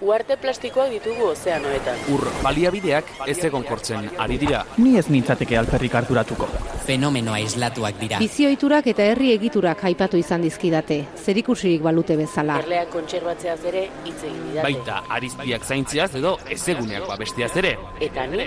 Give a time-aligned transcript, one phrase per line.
[0.00, 1.96] Uarte plastikoak ditugu ozeanoetan.
[2.14, 4.60] Ur baliabideak ez egonkortzen ari dira.
[4.78, 6.46] Ni ez nintzateke alperrik harturatuko.
[6.86, 8.20] Fenomenoa islatuak dira.
[8.22, 12.60] Bizioiturak eta herri egiturak aipatu izan dizkidate, zerikusirik balute bezala.
[12.62, 14.68] Erleak kontserbatzeaz ere hitz egin didate.
[14.68, 17.74] Baita arizpiak zaintziaz edo ezeguneak babestiaz ere.
[18.00, 18.46] Eta ni,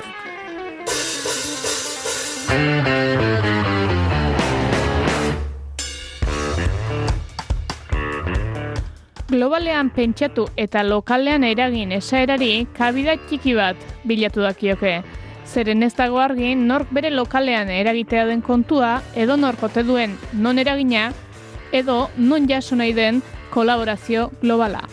[9.31, 14.97] Globalean pentsatu eta lokalean eragin esaerari kabida txiki bat bilatu dakioke.
[15.47, 20.59] Zeren ez dago argi nork bere lokalean eragitea den kontua, edo nork ote duen non
[20.59, 21.13] eragina,
[21.71, 23.23] edo non jaso nahi den
[23.55, 24.83] kolaborazio globala.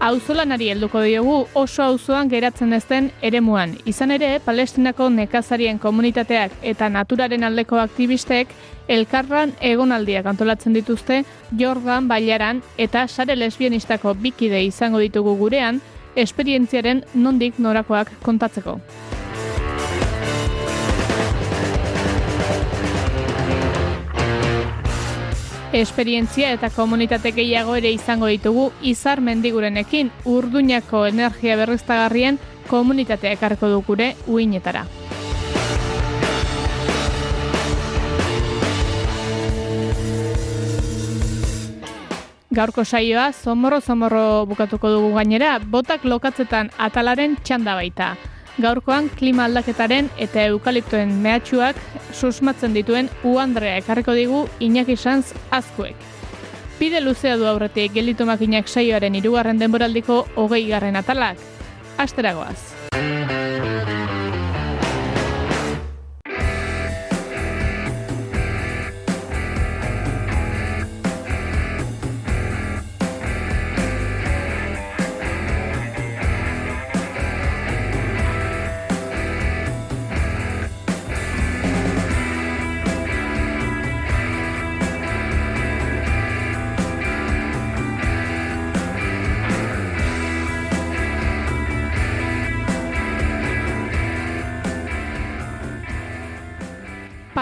[0.00, 3.74] Auzolanari helduko diogu oso auzoan geratzen ez den eremuan.
[3.84, 8.54] Izan ere, Palestinako nekazarien komunitateak eta naturaren aldeko aktivistek
[8.88, 11.20] elkarran egonaldiak antolatzen dituzte
[11.52, 15.82] Jordan Bailaran eta sare lesbianistako bikide izango ditugu gurean,
[16.16, 18.80] esperientziaren nondik norakoak kontatzeko.
[25.72, 33.78] Esperientzia eta komunitate gehiago ere izango ditugu izar mendigurenekin urduñako energia berriztagarrien komunitatea ekarko du
[33.86, 34.86] gure uinetara.
[42.50, 48.16] Gaurko saioa zomorro-zomorro bukatuko dugu gainera, botak lokatzetan atalaren txanda baita.
[48.60, 51.76] Gaurkoan klima aldaketaren eta eukaliptoen mehatxuak
[52.12, 55.96] susmatzen dituen uandrea ekarriko digu Iñaki Sanz azkuek.
[56.78, 61.38] Pide luzea du aurretik gelditu makinak saioaren irugarren denboraldiko hogei garren atalak.
[61.98, 62.79] Asteragoaz.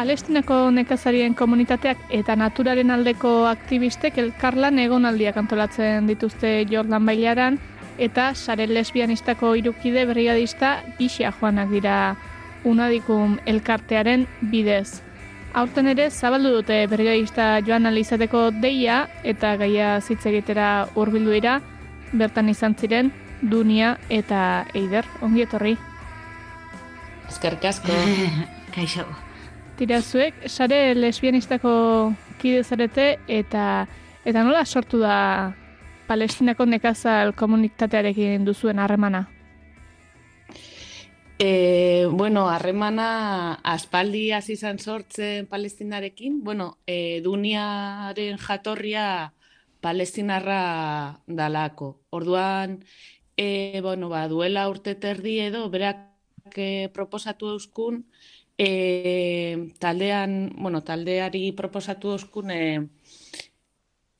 [0.08, 7.58] Palestinako nekazarien komunitateak eta naturaren aldeko aktivistek elkarlan egonaldiak antolatzen dituzte Jordan Bailaran
[8.06, 11.98] eta sare lesbianistako irukide brigadista gisa joanak dira
[12.64, 15.02] unadikum elkartearen bidez.
[15.52, 21.60] Aurten ere zabaldu dute brigadista joan alizateko deia eta gaia zitz egitera hurbildu dira
[22.14, 25.04] bertan izan ziren Dunia eta Eider.
[25.20, 25.76] Ongi etorri.
[27.28, 28.04] Eskerrik asko.
[28.74, 29.27] Kaixo.
[29.78, 31.70] Tira zuek, sare lesbianistako
[32.40, 33.86] kide zarete eta
[34.26, 35.54] eta nola sortu da
[36.08, 39.20] Palestinako nekazal komunitatearekin duzuen harremana?
[41.38, 46.40] E, bueno, harremana aspaldi hasi izan sortzen Palestinarekin.
[46.42, 49.32] Bueno, e, duniaren jatorria
[49.80, 52.00] palestinarra dalako.
[52.10, 52.80] Orduan,
[53.36, 56.02] e, bueno, ba, duela urte terdi edo, berak
[56.56, 58.08] e, proposatu euskun,
[58.58, 62.88] e, taldean, bueno, taldeari proposatu euskun, e,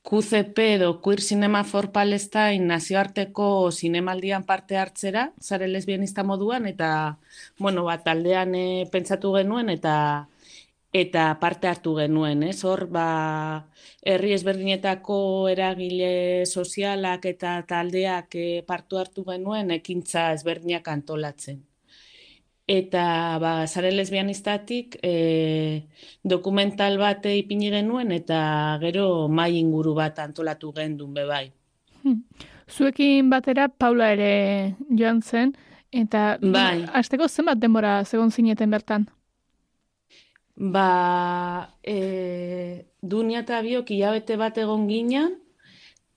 [0.09, 7.19] QCP edo Queer Cinema for Palestine nazioarteko zinemaldian parte hartzera, zare lesbianista moduan, eta,
[7.59, 9.95] bueno, ba, taldean e, pentsatu genuen, eta
[10.93, 12.63] eta parte hartu genuen, ez?
[12.65, 13.67] Hor, ba,
[14.01, 15.19] herri ezberdinetako
[15.51, 21.68] eragile sozialak eta taldeak e, partu hartu genuen ekintza ezberdinak antolatzen.
[22.69, 25.87] Eta, ba, zare lesbianistatik e,
[26.21, 31.47] dokumental bat ipini genuen eta gero mai inguru bat antolatu gendun bebai.
[32.03, 32.21] Hmm.
[32.69, 35.55] Zuekin batera Paula ere joan zen,
[35.89, 36.85] eta Bai.
[36.93, 39.09] hasteko zenbat denbora segon zineten bertan?
[40.53, 45.39] Ba, e, dunia eta biok hilabete bat egon ginen,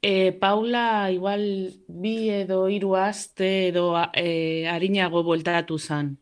[0.05, 1.45] E, Paula, igual,
[1.87, 6.17] bi edo hiru aste edo e, harinago bueltatu zan.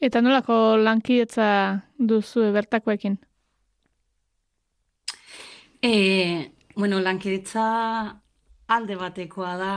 [0.00, 1.48] Eta nolako lankidetza
[1.98, 3.16] duzu bertakoekin?
[5.82, 7.64] E, bueno, lankidetza
[8.66, 9.72] alde batekoa da,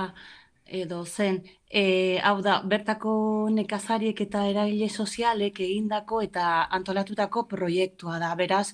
[0.66, 3.12] edo zen, e, hau da, bertako
[3.54, 6.46] nekazariek eta eragile sozialek egindako eta
[6.78, 8.34] antolatutako proiektua da.
[8.36, 8.74] Beraz,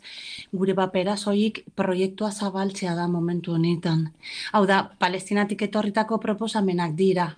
[0.52, 4.10] gure bapera zoik proiektua zabaltzea da momentu honetan.
[4.54, 7.30] Hau da, palestinatik etorritako proposamenak dira.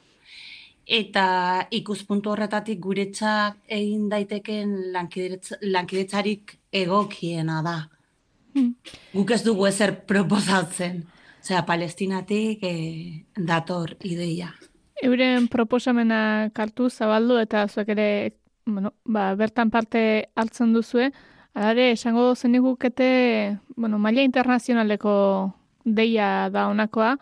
[0.88, 7.78] Eta ikuspuntu horretatik guretzak egin daiteken lankidetzarik egokiena da.
[8.56, 8.74] Hmm.
[9.12, 11.04] Guk ez dugu ezer proposatzen.
[11.44, 14.50] Osea, palestinatik eh, dator ideia.
[15.04, 18.10] Euren proposamena kartu zabaldu eta zuek ere
[18.66, 21.12] bueno, ba, bertan parte hartzen duzue,
[21.54, 25.14] alare esango zenigukete bueno, maila internazionaleko
[25.86, 27.16] deia da honakoa,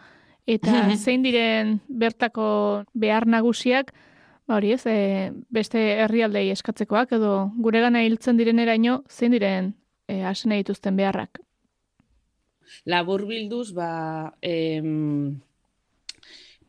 [0.47, 3.93] eta zein diren bertako behar nagusiak,
[4.47, 9.73] ba hori ez, e, beste herrialdei eskatzekoak, edo gure gana hiltzen diren eraino, zein diren
[10.07, 11.41] e, asene dituzten beharrak?
[12.85, 15.41] Labur bilduz, ba, em,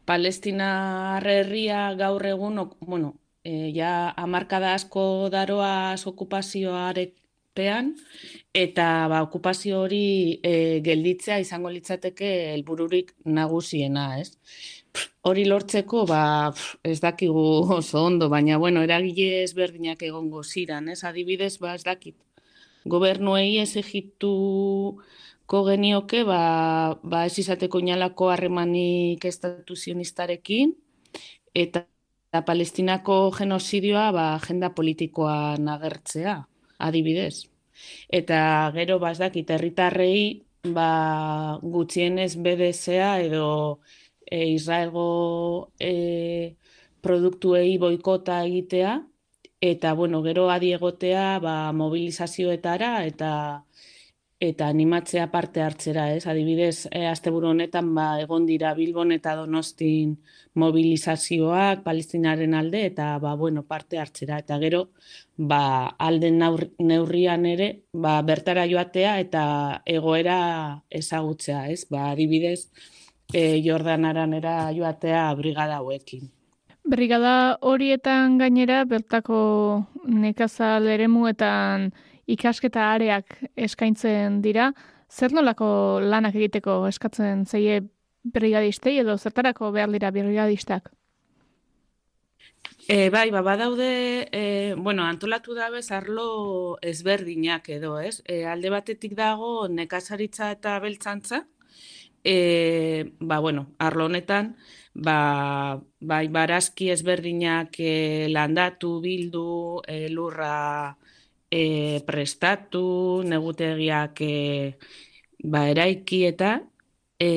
[0.06, 6.06] Palestina herria gaur egun, bueno, e, ja amarkada asko daroaz
[7.56, 7.94] okupazioarepean,
[8.52, 14.38] eta ba, okupazio hori e, gelditzea izango litzateke helbururik nagusiena, ez?
[15.22, 21.02] hori lortzeko, ba, ez dakigu oso ondo, baina, bueno, eragile ezberdinak egongo ziran, ez?
[21.04, 22.16] Adibidez, ba, ez dakit.
[22.86, 25.00] Gobernuei ez egitu
[25.46, 30.72] ko genioke ba, ba ez izateko inalako harremanik estatu zionistarekin
[31.54, 31.84] eta,
[32.30, 36.46] eta palestinako genozidioa ba, agenda politikoa nagertzea,
[36.78, 37.46] adibidez.
[38.08, 43.80] Eta gero bazdak herritarrei ba, gutxienez BDSa edo
[44.30, 46.56] e, Israelgo e,
[47.02, 48.94] produktuei boikota egitea,
[49.60, 53.65] eta bueno, gero adiegotea ba, mobilizazioetara eta
[54.38, 56.26] eta animatzea parte hartzera, ez?
[56.26, 60.18] Adibidez, e, asteburu honetan ba egon dira Bilbon eta Donostin
[60.54, 64.90] mobilizazioak Palestinaren alde eta ba bueno, parte hartzera eta gero
[65.36, 66.42] ba alden
[66.78, 71.86] neurrian ere ba bertara joatea eta egoera ezagutzea, ez?
[71.88, 72.70] Ba adibidez,
[73.32, 76.30] e, Jordanaranera joatea brigada hauekin.
[76.84, 81.90] Brigada horietan gainera bertako nekazal eremuetan
[82.26, 84.72] ikasketa areak eskaintzen dira,
[85.10, 87.80] zer nolako lanak egiteko eskatzen zeie
[88.26, 90.90] brigadistei edo zertarako behar dira brigadistak?
[92.88, 98.22] E, bai, ba, badaude, e, bueno, antolatu dabe arlo ezberdinak edo, ez?
[98.26, 101.48] E, alde batetik dago nekazaritza eta beltzantza,
[102.22, 104.54] e, ba, bueno, arlo honetan,
[104.94, 110.96] ba, bai, barazki ezberdinak e, landatu, bildu, e, lurra,
[111.50, 114.76] e, prestatu, negutegiak e,
[115.44, 116.60] ba, eraiki eta
[117.18, 117.30] e,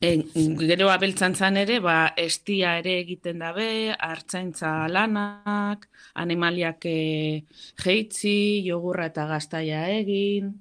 [0.00, 0.10] e,
[0.60, 5.88] gero abeltzantzan ere, ba, estia ere egiten dabe, hartzaintza lanak,
[6.20, 6.98] animaliak e,
[7.80, 8.36] jeitzi,
[8.68, 10.52] jogurra eta gaztaia egin,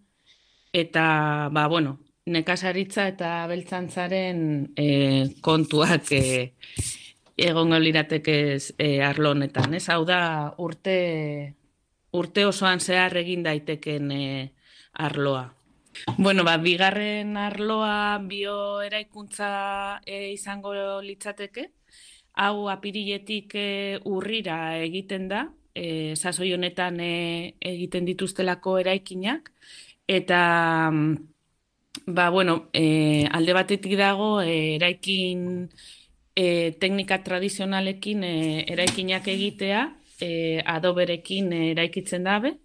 [0.74, 4.40] eta, ba, bueno, nekasaritza eta beltzantzaren
[4.80, 4.88] e,
[5.44, 6.24] kontuak e,
[7.36, 8.38] egongo lirateke
[8.78, 9.74] e, arlonetan.
[9.76, 10.96] Ez hau da urte
[12.14, 14.24] urte osoan zehar egin daiteken e,
[14.94, 15.48] arloa.
[16.18, 21.68] Bueno, ba, bigarren arloa bio eraikuntza e, izango litzateke,
[22.34, 23.68] hau apiriletik e,
[24.10, 25.44] urrira egiten da,
[25.76, 27.14] e, sasoi honetan e,
[27.62, 29.52] egiten dituztelako eraikinak,
[30.08, 30.42] eta
[32.06, 35.70] ba, bueno, e, alde batetik dago e, eraikin
[36.36, 38.36] e, teknika tradizionalekin e,
[38.74, 39.84] eraikinak egitea,
[40.24, 42.56] e, adoberekin eraikitzen dabe,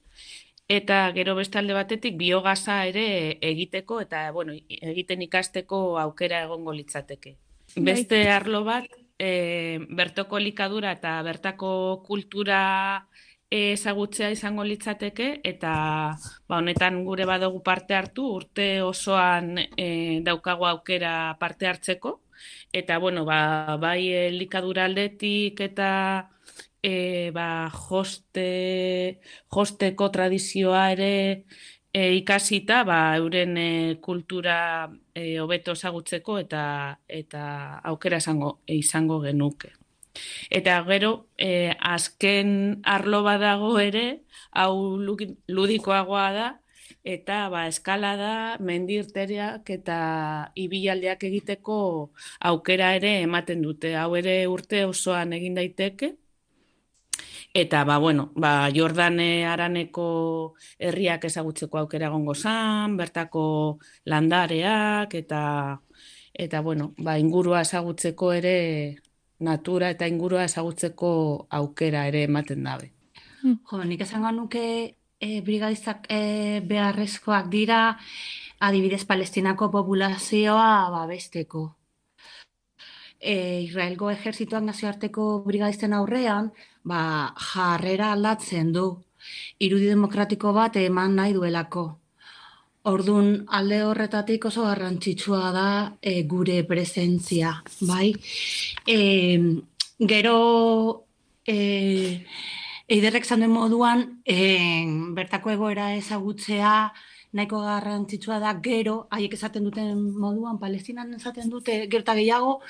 [0.69, 4.55] eta gero bestalde batetik biogaza ere egiteko eta bueno,
[4.93, 7.37] egiten ikasteko aukera egongo litzateke.
[7.75, 7.85] Bai.
[7.93, 8.87] Beste arlo bat,
[9.19, 11.71] e, bertoko likadura eta bertako
[12.07, 12.61] kultura
[13.51, 15.73] ezagutzea izango litzateke eta
[16.49, 22.19] ba, honetan gure badugu parte hartu urte osoan e, daukago aukera parte hartzeko
[22.73, 25.89] eta bueno ba, bai likadura aldetik eta
[26.83, 29.21] e, ba, joste,
[29.55, 31.45] josteko tradizioa ere
[31.93, 36.63] e, ikasita ba, euren e, kultura e, hobeto ezagutzeko eta
[37.09, 37.43] eta
[37.91, 39.73] aukera izango izango genuke.
[40.51, 46.49] Eta gero, e, azken arlo badago ere, hau ludikoagoa da,
[47.05, 49.99] eta ba, eskalada, mendirteriak eta
[50.59, 51.79] ibilaldeak egiteko
[52.51, 53.95] aukera ere ematen dute.
[53.97, 56.17] Hau ere urte osoan egin daiteke,
[57.55, 65.43] Eta, ba, bueno, ba, Jordane araneko herriak ezagutzeko aukera egongo zan, bertako landareak, eta,
[66.35, 68.57] eta bueno, ba, ingurua ezagutzeko ere,
[69.41, 71.11] natura eta ingurua ezagutzeko
[71.51, 72.93] aukera ere ematen dabe.
[73.43, 73.59] Hmm.
[73.71, 74.65] Jo, nik esango nuke
[75.21, 77.99] e, brigadistak e, beharrezkoak dira,
[78.61, 81.78] adibidez palestinako populazioa babesteko.
[83.19, 86.53] E, Israelgo ejerzituak nazioarteko brigadisten aurrean,
[86.87, 88.85] ba, jarrera aldatzen du,
[89.59, 91.89] irudi demokratiko bat eman nahi duelako.
[92.89, 95.69] Ordun alde horretatik oso garrantzitsua da
[96.01, 98.13] e, gure presentzia, bai?
[98.87, 98.99] E,
[99.99, 100.39] gero
[101.45, 101.59] e,
[102.89, 104.87] eiderrek zanden moduan, e,
[105.19, 106.75] bertako egoera ezagutzea,
[107.33, 112.61] nahiko garrantzitsua da gero, haiek esaten duten moduan, palestinan esaten dute gerta gehiago,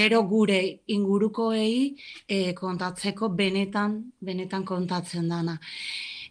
[0.00, 1.96] gero gure ingurukoei
[2.28, 5.58] e, kontatzeko benetan, benetan kontatzen dana.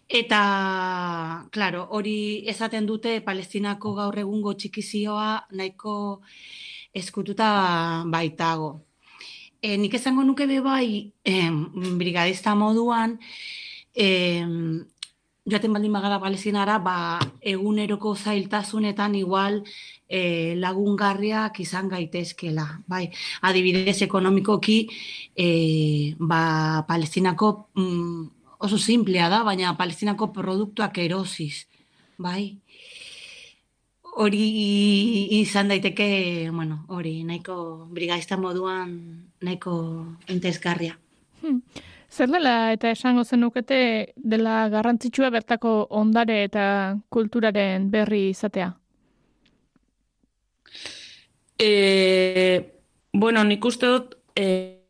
[0.08, 0.40] Eta,
[1.52, 5.94] claro, hori esaten dute palestinako gaur egungo txikizioa nahiko
[6.96, 7.48] eskututa
[8.08, 8.70] baitago.
[9.60, 11.12] E, nik esango nuke be bai,
[11.98, 13.18] brigadista moduan,
[13.94, 14.46] eh,
[15.48, 19.62] joaten baldin bagara palestinara, ba, eguneroko zailtasunetan igual
[20.08, 22.66] e, lagungarriak izan gaitezkela.
[22.86, 23.08] Bai,
[23.48, 24.78] adibidez ekonomikoki,
[25.36, 25.48] e,
[26.18, 28.22] ba, palestinako mm,
[28.58, 31.66] oso simplea da, baina palestinako produktuak erosiz.
[32.18, 32.58] Bai,
[34.18, 34.46] hori
[35.38, 38.96] izan daiteke, bueno, hori, nahiko brigaista moduan,
[39.40, 39.74] nahiko
[40.26, 40.98] entezgarria.
[41.42, 41.62] Hmm.
[42.18, 43.76] Zer dela eta esango zenukete
[44.16, 46.64] dela garrantzitsua bertako ondare eta
[47.14, 48.72] kulturaren berri izatea?
[51.62, 51.70] E,
[53.12, 54.48] bueno, nik uste dut e,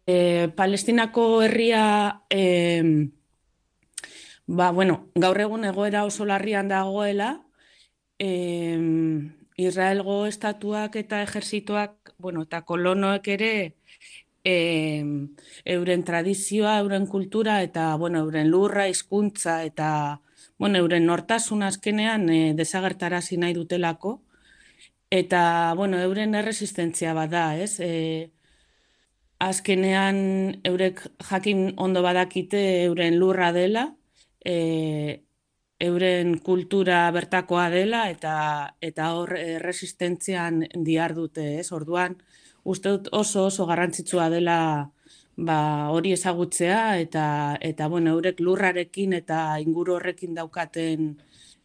[0.09, 0.17] e,
[0.57, 1.85] Palestinako herria
[2.33, 2.41] e,
[4.47, 7.35] ba, bueno, gaur egun egoera oso larrian dagoela
[8.17, 8.31] e,
[9.69, 13.53] Israelgo estatuak eta ejerzituak, bueno, eta kolonoek ere
[14.49, 14.55] e,
[15.77, 19.91] euren tradizioa, euren kultura eta bueno, euren lurra, hizkuntza eta
[20.59, 24.19] bueno, euren nortasun azkenean e, desagertarazi nahi dutelako
[25.11, 27.79] eta bueno, euren erresistentzia bada, ez?
[27.81, 28.33] E,
[29.39, 30.19] azkenean
[30.67, 31.01] eurek
[31.31, 33.87] jakin ondo badakite euren lurra dela,
[34.45, 35.25] e,
[35.81, 38.35] euren kultura bertakoa dela eta
[38.83, 41.71] eta hor erresistentzian diar dute, ez?
[41.73, 42.19] Orduan,
[42.69, 44.59] uste dut oso oso garrantzitsua dela
[45.37, 45.59] ba,
[45.95, 47.25] hori ezagutzea eta
[47.61, 51.15] eta bueno, eurek lurrarekin eta inguru horrekin daukaten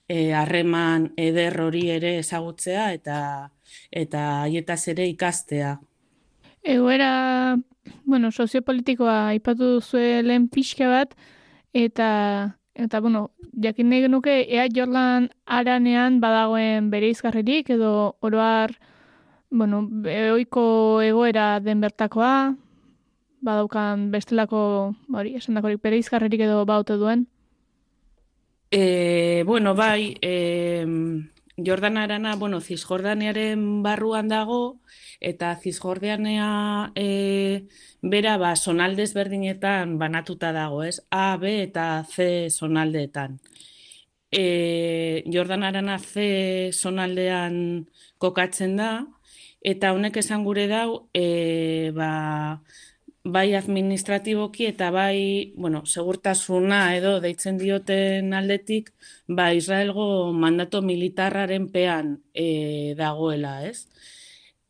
[0.08, 3.18] e, harreman eder hori ere ezagutzea eta
[3.92, 5.78] eta haietaz ere ikastea.
[6.64, 7.58] Egoera,
[8.06, 11.16] bueno, soziopolitikoa aipatu duzue lehen pixka bat,
[11.74, 12.10] eta,
[12.76, 13.32] eta bueno,
[13.66, 18.78] jakin nahi genuke, ea jorlan aranean badagoen bere izgarririk, edo oroar,
[19.54, 22.56] bueno, eoiko egoera den bertakoa,
[23.46, 24.64] badaukan bestelako,
[25.14, 27.28] hori, esan dakorik bere izkarrerik edo baute duen?
[28.74, 30.34] E, bueno, bai, e,
[31.56, 34.80] Jordan Arana, bueno, Zizjordanearen barruan dago,
[35.22, 37.68] eta Zizjordanea e,
[38.02, 40.98] bera, ba, sonaldez berdinetan banatuta dago, ez?
[41.12, 43.38] A, B eta C sonaldeetan.
[44.32, 47.86] E, Jordan Arana C sonaldean
[48.18, 48.90] kokatzen da,
[49.64, 52.62] eta honek esan gure dau, e, ba,
[53.24, 58.92] bai administratiboki eta bai, bueno, segurtasuna edo deitzen dioten aldetik,
[59.28, 63.88] ba, Israelgo mandato militarraren pean e, dagoela, ez?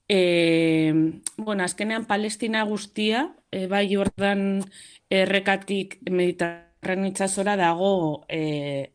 [0.08, 0.94] E,
[1.38, 4.64] bueno, azkenean Palestina guztia, e, bai Jordan
[5.10, 8.93] errekatik Mediterran itxasora dago e,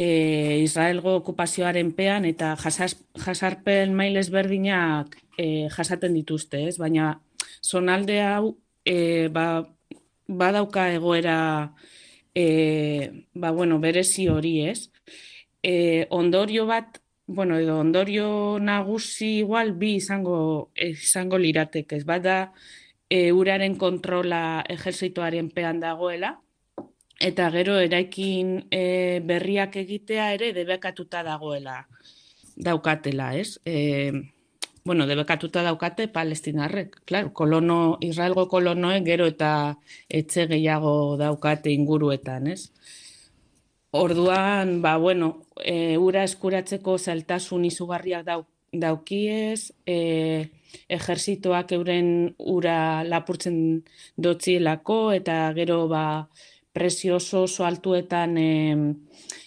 [0.00, 6.78] e, Israelgo okupazioaren pean eta jasas, jasarpen mailez berdinak e, jasaten dituzte, ez?
[6.80, 7.18] Baina
[7.60, 8.54] zonalde hau
[8.84, 9.44] e, ba,
[10.26, 11.36] badauka egoera
[12.34, 14.88] e, ba, bueno, berezi hori, ez?
[15.62, 22.04] E, ondorio bat, bueno, edo ondorio nagusi igual bi izango, izango liratek, ez?
[22.08, 22.38] Bada
[23.10, 26.38] e, uraren kontrola ejerzituaren pean dagoela,
[27.20, 31.84] eta gero eraikin e, berriak egitea ere debekatuta dagoela
[32.56, 33.60] daukatela, ez?
[33.64, 34.12] E,
[34.84, 39.52] bueno, debekatuta daukate palestinarrek, claro, kolono, Israelgo kolonoek gero eta
[40.08, 42.72] etxe gehiago daukate inguruetan, ez?
[43.90, 50.50] orduan, ba, bueno, e, ura eskuratzeko zailtasun izugarriak dau, daukiez, e,
[50.88, 53.82] ejerzitoak euren ura lapurtzen
[54.16, 56.04] dotzielako, eta gero ba,
[56.72, 58.50] presio oso oso altuetan e,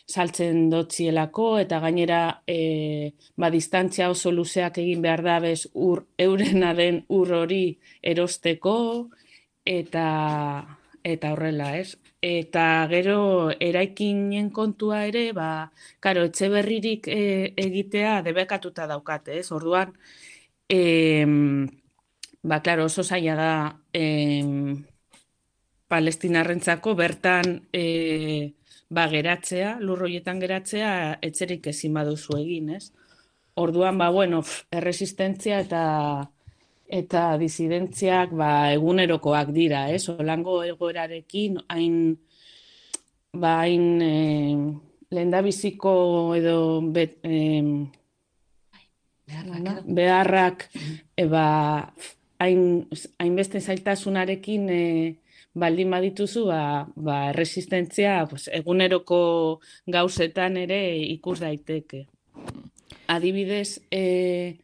[0.08, 6.74] saltzen dotzielako, eta gainera e, ba, distantzia oso luzeak egin behar da bez ur, eurena
[6.78, 7.66] den ur hori
[8.02, 8.78] erosteko,
[9.66, 10.08] eta
[11.04, 11.98] eta horrela, ez?
[12.24, 15.50] Eta gero eraikinen kontua ere, ba,
[16.00, 19.50] karo, etxe berririk e, egitea debekatuta daukate, ez?
[19.52, 19.92] Orduan,
[20.72, 21.26] e,
[22.44, 23.52] ba, klaro, oso zaila da
[23.92, 24.04] e,
[25.94, 27.86] palestinarrentzako bertan e,
[28.90, 32.90] ba, geratzea, lurroietan geratzea, etxerik ezin baduzu egin, ez?
[33.62, 34.42] Orduan, ba, bueno,
[34.74, 35.84] erresistentzia eta
[36.94, 40.04] eta disidentziak ba, egunerokoak dira, ez?
[40.14, 41.96] Olango egoerarekin hain
[43.34, 44.58] ba hain eh,
[45.10, 45.94] lehendabiziko
[46.38, 46.58] edo
[46.94, 47.64] bet, eh,
[49.26, 50.68] beharrak, beharrak
[51.18, 51.48] e, ba,
[52.44, 52.86] hain,
[53.18, 55.16] hainbeste zailtasunarekin eh,
[55.54, 60.82] baldin badituzu, ba, ba, resistentzia pues, eguneroko gauzetan ere
[61.14, 62.08] ikus daiteke.
[63.08, 64.58] Adibidez, eh,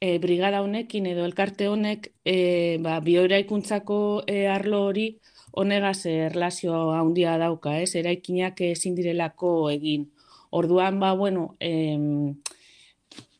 [0.00, 5.08] e, brigada honekin edo elkarte honek e, ba, bioeraikuntzako e, arlo hori
[5.56, 7.94] honegaz erlazio handia dauka, ez?
[7.96, 10.10] Eraikinak ezin direlako egin.
[10.50, 12.36] Orduan, ba, bueno, em,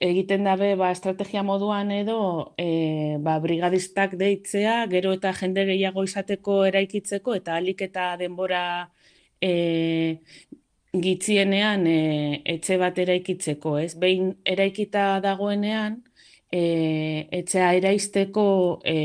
[0.01, 6.65] egiten dabe ba, estrategia moduan edo e, ba, brigadistak deitzea, gero eta jende gehiago izateko
[6.69, 8.91] eraikitzeko, eta alik eta denbora
[9.41, 10.21] e,
[10.93, 13.95] gitzienean e, etxe bat eraikitzeko, ez?
[14.01, 16.03] Behin eraikita dagoenean,
[16.53, 16.63] e,
[17.41, 18.47] etxea eraisteko
[18.85, 18.97] e,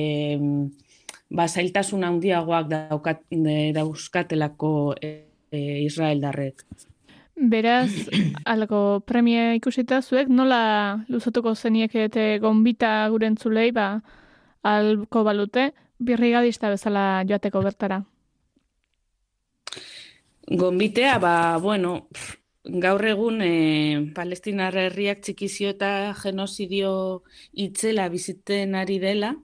[1.31, 3.25] ba, zailtasun handiagoak daukat,
[3.75, 5.13] dauzkatelako e,
[5.51, 6.65] e, Israel darrek.
[7.35, 7.91] Beraz,
[8.45, 14.01] algo premia ikusita zuek, nola luzatuko zeniek eta gombita gurentzulei, ba,
[14.63, 18.01] alko balute, birrigadista bezala joateko bertara?
[20.51, 22.07] Gombitea, ba, bueno,
[22.63, 29.35] gaur egun e, palestinar herriak txikizio eta genozidio itzela biziten ari dela,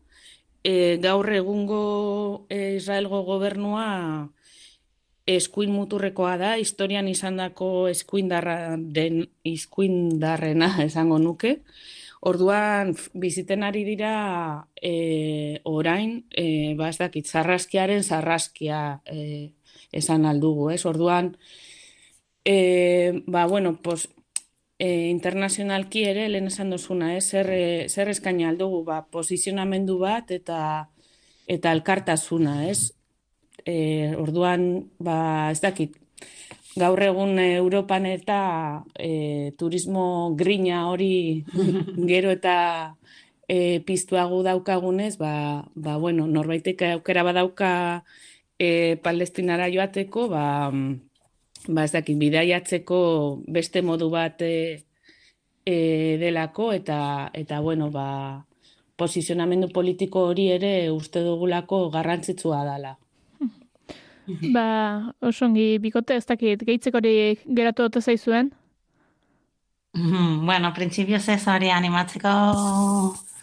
[0.63, 4.29] e, gaur egungo e, Israelgo gobernua
[5.27, 11.57] eskuin muturrekoa da, historian izandako eskuindarra den izkuindarrena esango nuke.
[12.27, 14.13] Orduan biziten ari dira
[14.81, 16.97] e, orain, e, ba ez
[17.29, 19.53] zarraskiaren zarraskia e,
[19.91, 20.83] esan aldugu, ez?
[20.85, 21.35] Orduan,
[22.43, 24.09] e, ba, bueno, pues,
[24.79, 27.21] e, internazionalki ere, lehen esan dozuna, eh?
[27.21, 30.59] zer, eh, zer eskaini aldugu, ba, posizionamendu bat eta
[31.47, 32.96] eta alkartasuna, ez?
[33.65, 35.97] E, orduan, ba, ez dakit,
[36.77, 38.39] gaur egun Europan eta
[38.99, 41.43] e, turismo grina hori
[42.11, 42.95] gero eta
[43.47, 47.71] e, piztuago daukagunez, ba, ba, bueno, norbaitek aukera badauka
[48.59, 50.45] e, palestinara joateko, ba,
[51.67, 52.99] ba ez dakit bidaiatzeko
[53.47, 54.83] beste modu bat e,
[55.65, 56.99] e, delako eta
[57.33, 58.45] eta bueno ba
[58.97, 62.97] posizionamendu politiko hori ere uste dugulako garrantzitsua dela.
[64.55, 68.51] Ba, osongi, bikote ez dakit, gehitzeko geratu dute zaizuen?
[69.95, 72.33] Mm, bueno, printzipioz ez hori animatzeko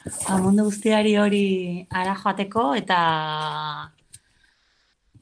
[0.05, 1.47] ba, mundu guztiari hori
[1.91, 3.01] ara joateko eta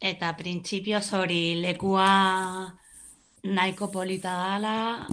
[0.02, 2.08] eta printzipioz hori lekua
[3.42, 5.06] nahiko polita dala,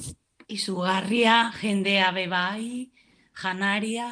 [0.50, 2.90] izugarria, jendea bebai,
[3.42, 4.10] janaria,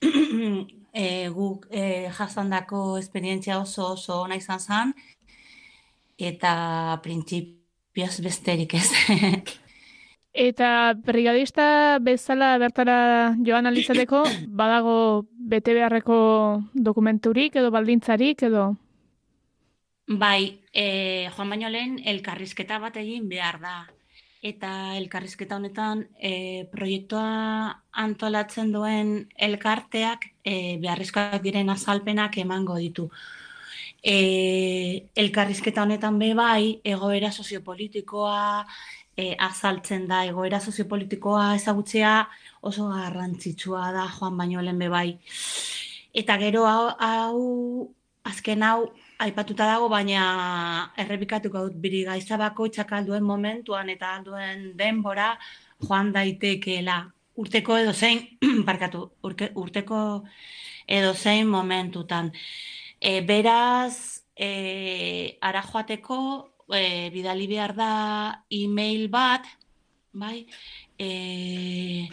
[0.00, 4.94] e, guk e, jasandako esperientzia oso oso ona izan zen,
[6.18, 8.90] eta printzipioz besterik ez.
[10.36, 14.22] Eta brigadista bezala bertara joan alizateko,
[14.60, 16.18] badago bete beharreko
[16.74, 18.74] dokumenturik edo baldintzarik edo?
[20.06, 23.78] Bai, e, joan baino lehen, elkarrizketa bat egin behar da.
[24.44, 29.16] Eta elkarrizketa honetan, e, proiektua antolatzen duen
[29.48, 33.08] elkarteak e, beharrizkoak diren azalpenak emango ditu.
[34.06, 38.36] E, elkarrizketa honetan be bai, egoera soziopolitikoa
[39.16, 42.12] e, azaltzen da, egoera soziopolitikoa ezagutzea
[42.70, 45.08] oso garrantzitsua da joan baino lehen be bai.
[46.22, 47.34] Eta gero hau,
[48.30, 48.78] azken hau
[49.26, 50.22] aipatuta dago, baina
[51.02, 55.32] errepikatuko dut biri gaiza bakoitzak alduen momentuan eta alduen denbora
[55.82, 57.00] joan daitekeela.
[57.42, 58.22] Urteko edo zein,
[58.70, 59.98] parkatu, urte, urteko
[60.86, 62.30] edo zein momentutan.
[63.00, 69.44] E, beraz, e, ara joateko e, bidali behar da e-mail bat,
[70.12, 70.46] bai,
[70.98, 72.08] e,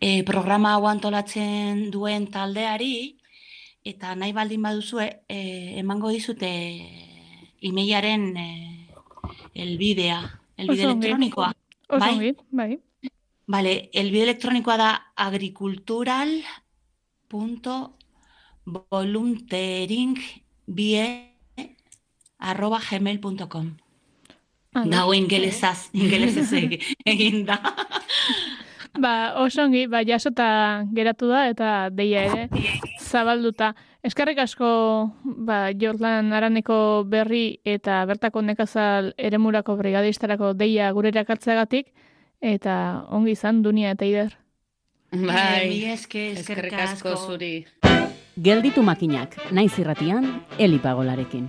[0.00, 3.18] e, programa hau antolatzen duen taldeari,
[3.84, 6.50] eta nahi baldin baduzue, e, emango dizute
[7.60, 8.48] e-mailaren e,
[9.54, 10.20] elbidea,
[10.56, 11.52] elbide elektronikoa.
[11.88, 12.12] Oso Bai?
[12.14, 12.78] ongi, bai.
[13.46, 14.90] Vale, elbide elektronikoa da
[18.66, 21.32] agricultural.volunteeringbie
[22.38, 23.76] arroba gmail.com
[24.74, 27.56] Ah, Dago ingelesaz, ingelesez eg- egin da.
[29.00, 32.48] Ba, oso ongi, ba, jasota geratu da eta deia ere
[33.00, 33.70] zabalduta.
[34.04, 34.68] Eskerrik asko
[35.24, 41.88] ba, Jordan Araneko berri eta bertako nekazal eremurako brigadistarako deia gure erakartzeagatik
[42.42, 44.36] eta ongi izan dunia eta ider.
[45.12, 47.64] Bai, Mila eske, eskerrik asko zuri.
[48.36, 50.26] Gelditu makinak, naiz irratian,
[50.60, 51.46] elipagolarekin.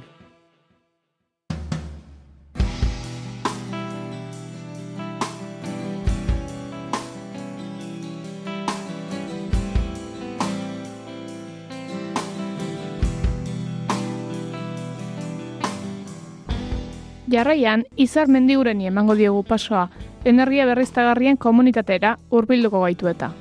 [17.28, 19.90] Jarraian, izar mendigureni emango diogu pasoa,
[20.24, 23.34] energia berriztagarrien komunitatera hurbilduko gaitu eta.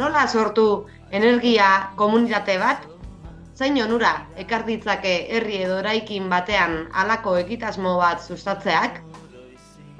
[0.00, 2.86] Nola sortu energia komunitate bat?
[3.52, 9.02] Zein onura ekar ditzake herri edo eraikin batean halako egitasmo bat sustatzeak?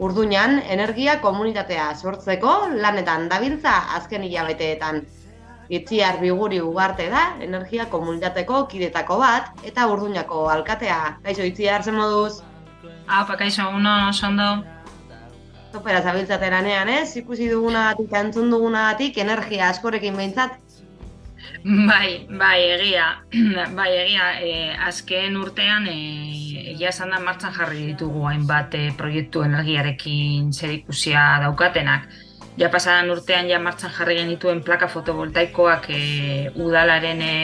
[0.01, 5.03] Urduñan, energia komunitatea sortzeko lanetan dabiltza azken hilabeteetan.
[5.69, 11.01] Itziar biguri ugarte da, energia komunitateko kidetako bat, eta urduñako alkatea.
[11.29, 12.41] Kaixo, itziar zen moduz?
[13.07, 14.49] Apa, kaixo, uno, oso ondo.
[15.73, 17.17] Topera zabiltzate lanean, ez?
[17.21, 20.59] Ikusi dugunagatik, entzun dugunagatik, energia askorekin behintzat.
[21.65, 23.07] Bai, bai, egia,
[23.79, 24.53] bai, egia, e,
[24.89, 32.09] azken urtean, e, egia esan da martxan jarri ditugu hainbat e, proiektu energiarekin zerikusia daukatenak.
[32.61, 36.01] Ja pasadan urtean ja martxan jarri genituen plaka fotovoltaikoak e,
[36.57, 37.35] udalaren e,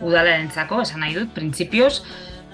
[0.00, 2.02] udalarentzako, esan nahi dut, printzipioz,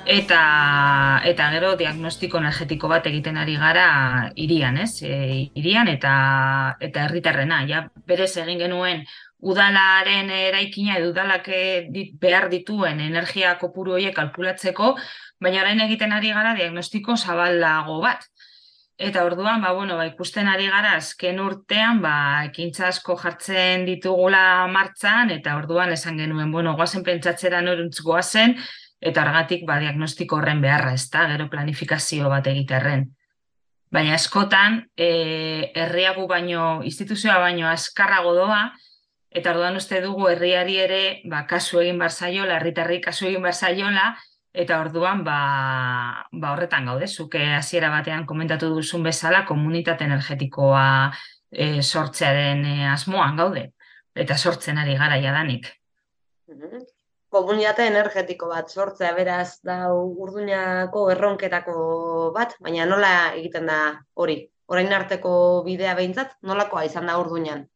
[0.07, 5.03] eta eta gero diagnostiko energetiko bat egiten ari gara irian, ez?
[5.03, 7.65] E, irian eta eta herritarrena.
[7.69, 9.05] Ja berez egin genuen
[9.41, 11.89] udalaren eraikina edo udalak eh,
[12.21, 14.95] behar dituen energia kopuru horiek kalkulatzeko,
[15.41, 18.25] baina orain egiten ari gara diagnostiko zabalago bat.
[18.97, 24.65] Eta orduan, ba, bueno, ba, ikusten ari gara azken urtean, ba, ekintza asko jartzen ditugula
[24.73, 28.57] martzan, eta orduan esan genuen, bueno, goazen pentsatzera noruntz goazen,
[29.01, 33.07] eta argatik ba, diagnostiko horren beharra, ez da, gero planifikazio bat egiterren.
[33.93, 38.63] Baina askotan, e, herriagu baino, instituzioa baino askarrago doa,
[39.31, 43.55] eta orduan uste dugu herriari ere ba, kasu egin bar zaiola, herritarri kasu egin bar
[43.55, 44.11] zaiola,
[44.57, 45.39] eta orduan ba,
[46.33, 50.87] ba horretan gaude, zuke hasiera batean komentatu duzun bezala komunitate energetikoa
[51.53, 53.69] e, sortzearen e, asmoan gaude,
[54.17, 55.71] eta sortzen ari gara jadanik.
[57.37, 61.75] Komunitate energetiko bat sortzea beraz da urduñako erronketako
[62.35, 63.79] bat, baina nola egiten da
[64.15, 64.39] hori?
[64.73, 65.33] Orain arteko
[65.67, 67.67] bidea behintzat, nolakoa izan da urduñan?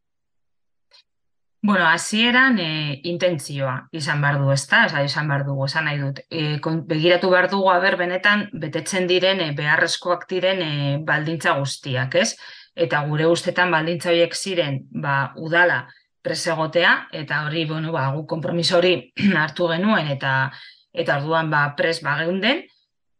[1.62, 4.86] Bueno, hasieran e, intentzioa izan behar du, ezta?
[4.88, 6.22] Osa, izan behar dugu, esan nahi dut.
[6.32, 10.72] E, kon- begiratu behar dugu, aber, benetan, betetzen diren, e, beharrezkoak diren e,
[11.04, 12.30] baldintza guztiak, ez?
[12.74, 15.82] Eta gure ustetan baldintza horiek ziren, ba, udala
[16.22, 18.94] presegotea, eta hori, bueno, ba, gu konpromiso hori
[19.42, 20.50] hartu genuen, eta
[20.92, 22.64] eta orduan, ba, pres ba geunden,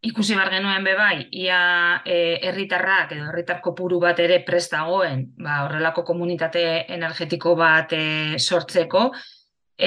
[0.03, 1.61] ikusi bar genuen be bai, ia
[2.05, 6.65] e, herritarrak edo herritar kopuru bat ere prest dagoen, ba, horrelako komunitate
[6.97, 9.11] energetiko bat e, sortzeko,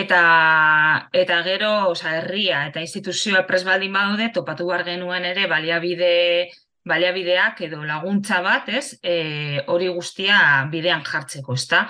[0.03, 0.21] eta,
[1.11, 6.13] eta gero, osea, herria eta instituzioa prest baldin badaude, topatu bar genuen ere baliabide
[6.83, 8.99] baliabideak edo laguntza bat, ez?
[9.01, 10.37] E, hori guztia
[10.71, 11.85] bidean jartzeko, ezta?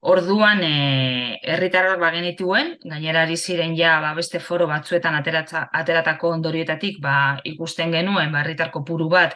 [0.00, 6.30] Orduan, e, herritarrak ba genituen, gainera ari ziren ja ba, beste foro batzuetan ateratza, ateratako
[6.36, 9.34] ondorioetatik ba, ikusten genuen ba, herritar kopuru bat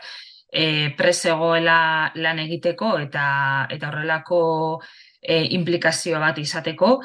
[0.53, 3.27] e, presegoela lan egiteko eta
[3.75, 4.41] eta horrelako
[5.21, 7.01] e, implikazio bat izateko.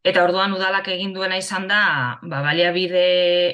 [0.00, 1.80] Eta orduan udalak egin duena izan da,
[2.22, 3.02] ba, baliabide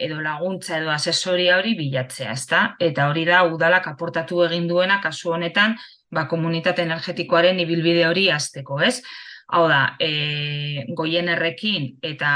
[0.05, 2.61] edo laguntza edo asesoria hori bilatzea, ezta?
[2.79, 5.75] Eta hori da udalak aportatu egin duena kasu honetan,
[6.13, 9.01] ba, komunitate energetikoaren ibilbide hori hasteko, ez?
[9.47, 12.31] Hau da, e, goienerrekin eta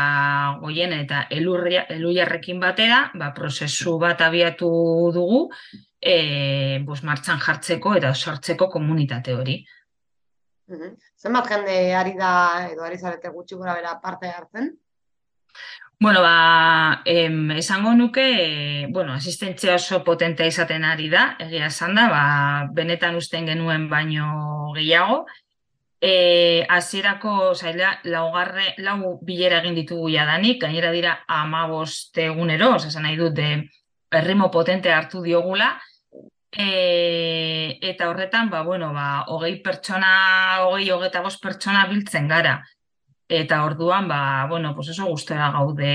[0.60, 4.68] goien eta elurria, eluiarrekin batera, ba, prozesu bat abiatu
[5.16, 5.40] dugu,
[5.98, 9.58] e, bos, martxan jartzeko eta sortzeko komunitate hori.
[10.70, 10.94] Mhm.
[11.18, 14.70] Zenbat jende ari da, edo ari zarete gutxi gora bera parte hartzen?
[16.00, 21.98] Bueno, ba, em, esango nuke, e, bueno, asistentzia oso potentea izaten ari da, egia esan
[21.98, 22.22] da, ba,
[22.72, 25.26] benetan usten genuen baino gehiago.
[26.00, 33.18] E, azierako, zaila, laugarre, lau bilera egin ditugu jadanik, gainera dira amabost egunero, oza, nahi
[33.20, 33.50] dut, de,
[34.20, 35.74] errimo potente hartu diogula,
[36.52, 40.10] E, eta horretan, ba, bueno, ba, hogei pertsona,
[40.66, 42.56] hogei hogeita bost pertsona biltzen gara.
[43.30, 45.90] Eta orduan, ba, bueno, pues oso gustora gaude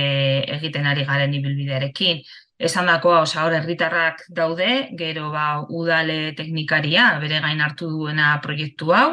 [0.55, 2.21] egiten ari garen ibilbidearekin.
[2.57, 8.93] Esan dakoa, osa hor herritarrak daude, gero ba, udale teknikaria, bere gain hartu duena proiektu
[8.95, 9.09] hau.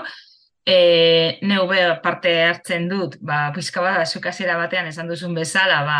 [0.64, 5.96] E, neu be parte hartzen dut, ba, pizka bada, zukazera batean esan duzun bezala, ba,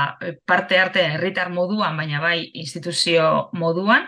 [0.47, 4.07] parte arte herritar moduan, baina bai instituzio moduan,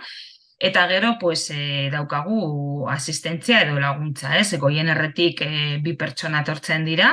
[0.65, 4.55] Eta gero, pues, e, daukagu asistentzia edo laguntza, ez?
[4.63, 5.49] Goien erretik e,
[5.83, 7.11] bi pertsona tortzen dira,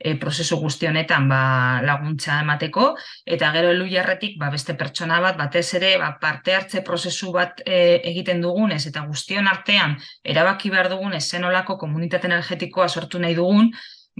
[0.00, 1.42] e, prozesu guzti honetan ba,
[1.84, 2.94] laguntza emateko,
[3.36, 7.60] eta gero elu jarretik ba, beste pertsona bat, batez ere, ba, parte hartze prozesu bat
[7.66, 13.70] e, egiten dugunez, eta guztion artean, erabaki behar dugunez, zenolako komunitate energetikoa sortu nahi dugun,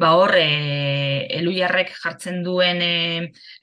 [0.00, 0.46] ba hor e,
[1.40, 2.94] elu jarrek jartzen duen e,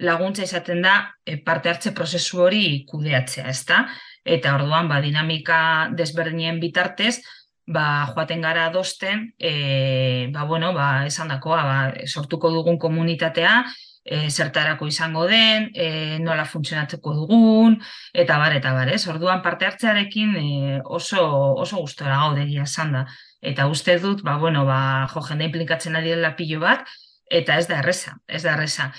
[0.03, 3.85] laguntza izaten da e, parte hartze prozesu hori kudeatzea, ezta?
[4.27, 5.57] eta orduan ba, dinamika
[5.95, 7.21] desberdinien bitartez,
[7.67, 11.77] ba, joaten gara adosten, e, ba, bueno, ba, esan dakoa, ba,
[12.07, 13.65] sortuko dugun komunitatea,
[14.07, 17.77] e, zertarako izango den, e, nola funtzionatzeko dugun,
[18.13, 19.03] eta bar, eta bar, ez?
[19.11, 20.47] Orduan parte hartzearekin e,
[20.85, 21.25] oso,
[21.59, 23.05] oso gustora gaude esan da.
[23.41, 24.79] Eta uste dut, ba, bueno, ba,
[25.11, 26.87] jo, jende implikatzen ari dela pilo bat,
[27.29, 28.93] eta ez da erresa, ez da erresa.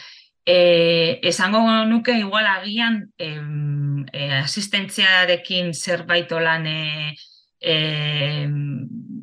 [0.49, 7.17] E, esango nuke igual agian em, e, asistentziarekin zerbait olan e,
[7.61, 8.47] e,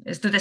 [0.06, 0.36] ez dut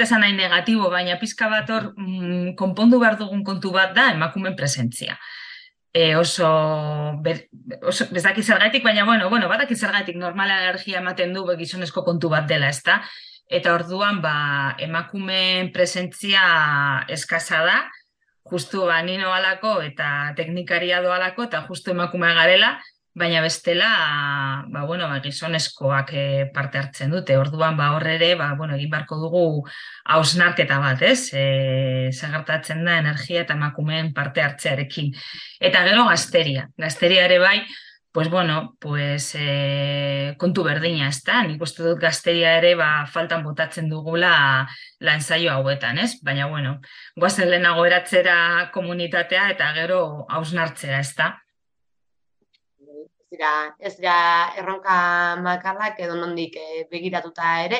[0.00, 4.56] esan nahi negatibo, baina pizka bat hor mm, konpondu behar dugun kontu bat da emakumen
[4.56, 5.18] presentzia.
[5.92, 6.48] E, oso,
[7.22, 7.42] ber,
[7.82, 12.46] oso bezaki zergaitik, baina bueno, bueno, batak zergaitik normala energia ematen du gizonezko kontu bat
[12.46, 13.00] dela, ezta?
[13.50, 16.44] Eta orduan, ba, emakumen presentzia
[17.10, 17.80] eskaza da,
[18.50, 22.76] justu ba, nino alako eta teknikaria doalako eta justu emakumea garela,
[23.14, 27.36] baina bestela ba, bueno, ba, gizonezkoak eh, parte hartzen dute.
[27.38, 29.44] Orduan ba, horre ere, ba, bueno, egin barko dugu
[30.04, 31.30] hausnarketa bat, ez?
[31.34, 35.12] E, Zagartatzen da energia eta emakumeen parte hartzearekin.
[35.60, 36.68] Eta gero gazteria.
[36.78, 37.58] Gazteria ere bai,
[38.12, 41.42] pues bueno, pues e, kontu berdina, ez da?
[41.46, 44.32] Nik uste dut gazteria ere ba, faltan botatzen dugula
[45.00, 46.16] lan zaio hauetan, ez?
[46.22, 46.80] Baina, bueno,
[47.16, 51.34] guazen lehenago eratzera komunitatea eta gero hausnartzea, ez da?
[53.30, 54.14] Ez dira,
[54.58, 54.94] erronka
[55.42, 57.78] makalak edo nondik e, begiratuta ere,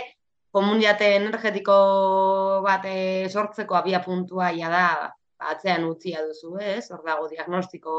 [0.55, 1.75] komunitate energetiko
[2.63, 4.85] bat e, sortzeko abia puntua ia da,
[5.53, 6.85] atzean utzia duzu, ez?
[6.93, 7.97] Hor dago diagnostiko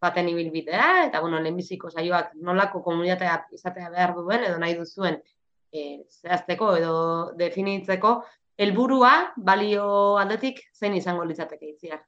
[0.00, 5.20] baten ibilbidea, eta bueno, lehenbiziko saioak nolako komunitatea izatea behar duen, edo nahi duzuen
[5.72, 6.96] e, zehazteko edo
[7.36, 8.16] definitzeko,
[8.56, 9.88] helburua balio
[10.22, 12.00] aldetik zein izango litzateke itziar?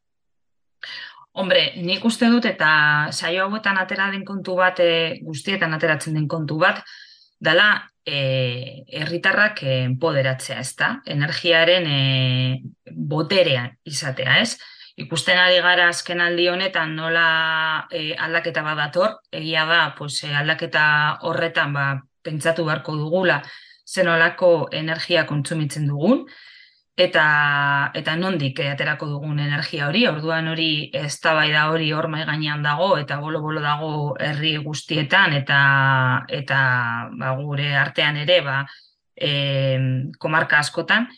[1.32, 2.70] Hombre, nik uste dut eta
[3.12, 6.80] saio hauetan atera den kontu bat, e, guztietan ateratzen den kontu bat,
[7.38, 7.68] dala
[8.06, 10.96] e, herritarrak e, empoderatzea, ezta?
[11.06, 12.00] Energiaren e,
[12.90, 14.56] boterea izatea, ez?
[14.98, 20.84] ikusten ari gara azken aldi honetan nola e, aldaketa badator, egia da, pues, aldaketa
[21.28, 21.86] horretan ba,
[22.26, 23.38] pentsatu beharko dugula
[23.88, 26.24] zenolako energia kontsumitzen dugun,
[26.98, 27.26] eta,
[27.94, 32.96] eta nondik e, aterako dugun energia hori, orduan hori ez da hori hor gainean dago,
[32.98, 36.58] eta bolo-bolo dago herri guztietan, eta, eta
[37.14, 38.66] ba, gure artean ere, ba,
[39.14, 39.78] e,
[40.18, 41.08] komarka askotan,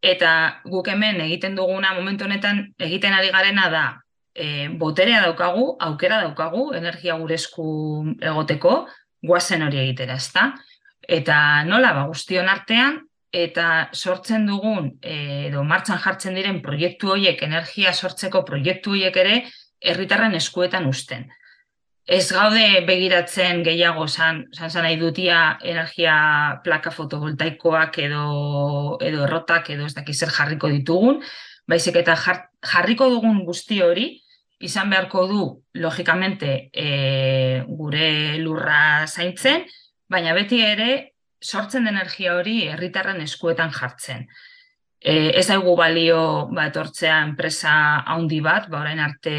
[0.00, 3.84] Eta guk hemen egiten duguna momentu honetan egiten ari garena da
[4.32, 7.66] e, boterea daukagu, aukera daukagu, energia gure esku
[8.16, 8.86] egoteko,
[9.20, 10.46] guazen hori egitera, ezta?
[11.04, 17.92] Eta nola, ba, guztion artean, eta sortzen dugun, edo martxan jartzen diren proiektu horiek, energia
[17.92, 19.36] sortzeko proiektu horiek ere,
[19.80, 21.28] herritarren eskuetan usten
[22.10, 26.14] ez gaude begiratzen gehiago san, san, san nahi dutia energia
[26.64, 28.24] plaka fotovoltaikoak edo,
[28.98, 31.20] edo errotak edo ez dakiz zer jarriko ditugun,
[31.70, 34.08] baizik eta jarriko dugun guzti hori,
[34.60, 35.44] izan beharko du,
[35.78, 38.10] logikamente, e, gure
[38.42, 39.62] lurra zaintzen,
[40.10, 40.90] baina beti ere
[41.40, 44.26] sortzen energia hori herritarren eskuetan jartzen.
[45.00, 46.20] E, ez daigu balio
[46.52, 47.72] ba, etortzea enpresa
[48.14, 49.32] handi bat, ba, orain arte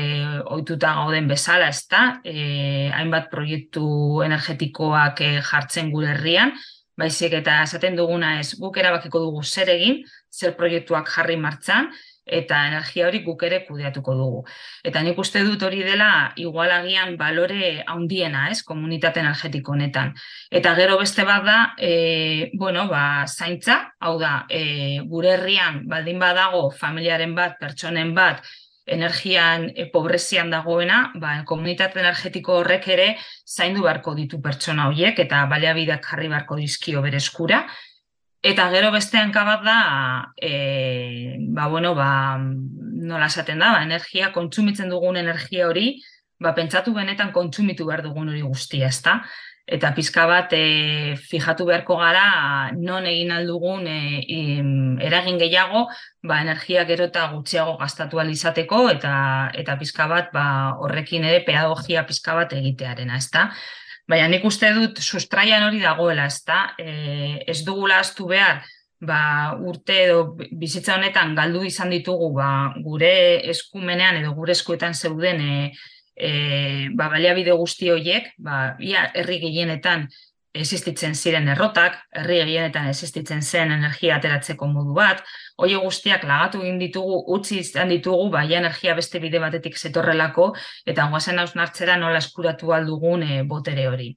[0.50, 2.22] ohituta gauden bezala, ezta?
[2.26, 3.86] E, hainbat proiektu
[4.26, 6.56] energetikoak e, jartzen gure herrian,
[6.98, 10.02] baizik eta esaten duguna ez guk erabakiko dugu zer egin,
[10.34, 11.92] zer proiektuak jarri martxan,
[12.26, 14.42] eta energia hori guk ere kudeatuko dugu.
[14.84, 20.14] Eta nik uste dut hori dela igualagian balore handiena, ez, komunitate energetiko honetan.
[20.52, 26.20] Eta gero beste bat da, e, bueno, ba, zaintza, hau da, e, gure herrian baldin
[26.20, 28.44] badago familiaren bat, pertsonen bat,
[28.86, 33.08] energian e, pobrezian dagoena, ba, komunitate energetiko horrek ere
[33.48, 37.66] zaindu beharko ditu pertsona horiek eta baliabideak jarri beharko dizkio bere eskura.
[38.42, 44.90] Eta gero bestean kabat da, e, ba, bueno, ba, nola esaten da, ba, energia, kontsumitzen
[44.90, 46.00] dugun energia hori,
[46.42, 49.20] ba, pentsatu benetan kontsumitu behar dugun hori guztia, ezta?
[49.72, 54.00] Eta pizka bat e, fijatu beharko gara non egin aldugun e,
[55.06, 55.86] eragin gehiago
[56.26, 59.14] ba, energia gero eta gutxiago gastatu alizateko eta
[59.54, 60.48] eta pizka bat ba,
[60.82, 63.52] horrekin ere pedagogia pizka bat egitearena, ezta?
[64.12, 66.74] Baina nik uste dut sustraian hori dagoela, ezta?
[66.80, 66.92] E,
[67.48, 68.60] ez dugula astu behar,
[69.02, 69.22] ba,
[69.72, 70.24] urte edo
[70.60, 72.50] bizitza honetan galdu izan ditugu ba,
[72.86, 73.14] gure
[73.54, 75.54] eskumenean edo gure eskuetan zeuden e,
[76.16, 76.32] e,
[76.98, 80.06] ba, baliabide guzti horiek, ba, ia herri gehienetan
[80.54, 85.24] existitzen ziren errotak, herri egienetan existitzen zen energia ateratzeko modu bat,
[85.62, 90.52] hoi guztiak lagatu egin ditugu, utzi izan ditugu, bai energia beste bide batetik zetorrelako,
[90.90, 94.10] eta guazen hausnartzera nola eskuratu aldugun e, botere hori.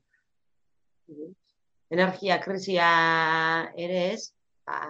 [1.95, 2.89] Energia krisia
[3.77, 4.33] ere ez,
[4.67, 4.81] ba,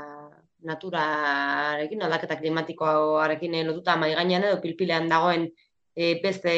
[0.64, 6.54] naturarekin, aldaketa klimatikoarekin lotuta maiganean edo pilpilean dagoen e, beste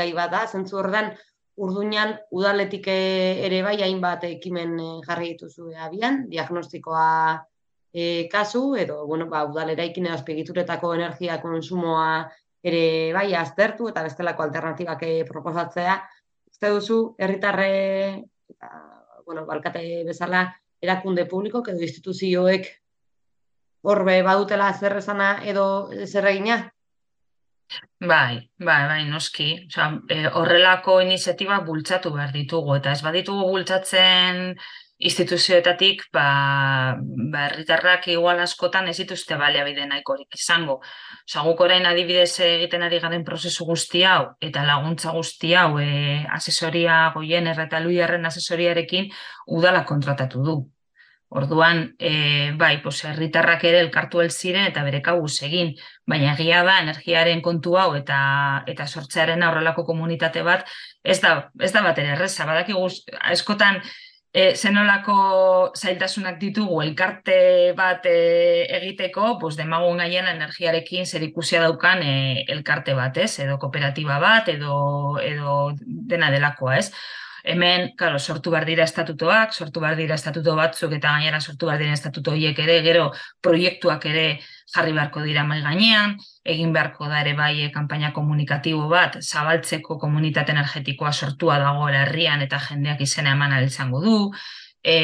[0.00, 1.14] gai bat da, zentzu horretan,
[1.56, 7.06] Urduñan udaletik ere bai hainbat ekimen eh, jarri dituzu abian, diagnostikoa
[7.96, 12.28] e, kasu edo bueno, ba udaleraikine azpigituretako energia konsumoa
[12.62, 15.96] ere bai aztertu eta bestelako alternatibak e, proposatzea.
[16.52, 17.70] Uste duzu herritarre
[19.24, 20.44] bueno, balkate bezala
[20.82, 22.68] erakunde publiko edo instituzioek
[23.86, 25.66] horbe badutela zer esana edo
[26.04, 26.58] zer egina?
[27.98, 29.46] Bai, bai, bai, noski.
[29.70, 34.52] Osa, e, horrelako iniziatiba bultzatu behar ditugu, eta ez baditugu bultzatzen
[34.98, 36.96] instituzioetatik, ba,
[37.32, 40.78] ba herritarrak igual askotan ez dituzte baliabide nahikorik izango.
[41.26, 46.24] Osa, guk orain adibidez egiten ari garen prozesu guzti hau, eta laguntza guzti hau, e,
[46.38, 49.12] asesoria goien erretaluiarren asesoriarekin
[49.58, 50.56] udala kontratatu du.
[51.28, 55.72] Orduan, e, bai, pos, herritarrak ere elkartu el ziren eta bere kabuz egin,
[56.06, 58.18] baina egia da energiaren kontu hau eta
[58.70, 60.64] eta sortzearen aurrelako komunitate bat
[61.02, 62.86] ez da ez da bat ere erresa, badakigu
[63.34, 63.82] askotan
[64.32, 65.16] e, zenolako
[65.76, 67.36] zailtasunak ditugu elkarte
[67.76, 68.16] bat e,
[68.78, 72.16] egiteko, pues demagun gaien energiarekin zer ikusia daukan e,
[72.56, 73.38] elkarte bat, ez?
[73.44, 76.90] Edo kooperatiba bat edo edo dena delakoa, ez?
[77.46, 81.78] Hemen, claro, sortu behar dira estatutoak, sortu behar dira estatuto batzuk eta gainera sortu behar
[81.78, 83.06] dira estatuto hiek ere, gero
[83.40, 84.26] proiektuak ere
[84.74, 89.98] jarri beharko dira mai gainean, egin beharko da ere bai eh, kanpaina komunikatibo bat, zabaltzeko
[90.02, 94.18] komunitate energetikoa sortua dago herrian eta jendeak izena eman izango du,
[94.82, 94.96] e,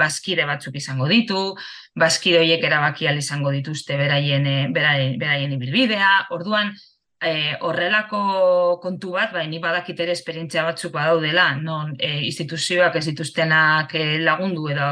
[0.00, 1.44] bazkide batzuk izango ditu,
[2.00, 6.72] bazkide horiek erabaki izango dituzte beraien, eh, beraien, beraien ibilbidea, orduan,
[7.20, 13.06] e, horrelako kontu bat, bai, ni badakit ere esperientzia batzuk badaudela, non e, instituzioak ez
[13.10, 14.90] dituztenak e, lagundu edo,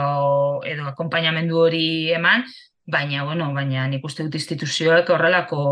[0.69, 2.47] edo akompainamendu hori eman,
[2.87, 5.63] baina, bueno, baina nik uste dut instituzioak horrelako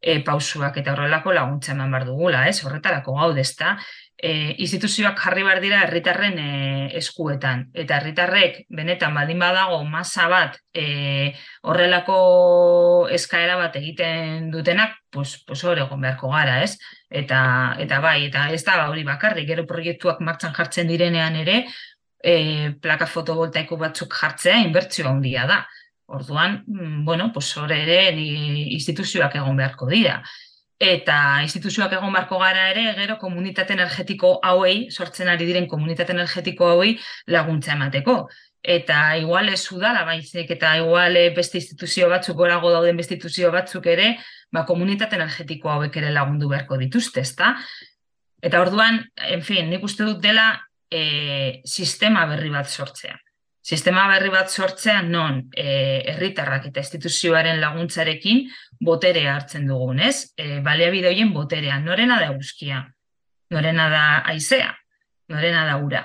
[0.00, 2.60] e, pausuak eta horrelako laguntza eman bar dugula, ez?
[2.66, 3.78] Horretarako gaude, ezta?
[4.24, 6.50] E, instituzioak jarri behar dira herritarren e,
[6.96, 7.66] eskuetan.
[7.76, 11.34] Eta herritarrek benetan baldin badago masa bat e,
[11.68, 12.16] horrelako
[13.12, 16.78] eskaera bat egiten dutenak, pues, pues hor egon beharko gara, ez?
[17.10, 17.40] Eta,
[17.84, 21.58] eta bai, eta ez da hori bakarrik, gero proiektuak martxan jartzen direnean ere,
[22.24, 25.60] e, plaka fotovoltaiko batzuk jartzea inbertzio handia da.
[26.06, 30.22] Orduan, mm, bueno, pues hor ere instituzioak egon beharko dira.
[30.82, 36.66] Eta instituzioak egon beharko gara ere, gero komunitate energetiko hauei, sortzen ari diren komunitate energetiko
[36.72, 36.96] hauei
[37.30, 38.16] laguntza emateko.
[38.64, 43.86] Eta igual ez udala baizik, eta igual beste instituzio batzuk, gorago dauden beste instituzio batzuk
[43.86, 44.14] ere,
[44.50, 47.54] ba, komunitate energetiko hauek ere lagundu beharko dituzte, ezta?
[48.42, 50.48] Eta orduan, en fin, nik uste dut dela
[50.90, 53.14] e, sistema berri bat sortzea
[53.64, 58.42] sistema berri bat sortzean non eh, herritarrak eta instituzioaren laguntzarekin
[58.84, 60.34] botere hartzen dugun, ez?
[60.36, 62.82] E, baliabide horien boterea, norena da eguzkia,
[63.54, 64.02] norena da
[64.34, 64.74] aizea,
[65.32, 66.02] norena da ura.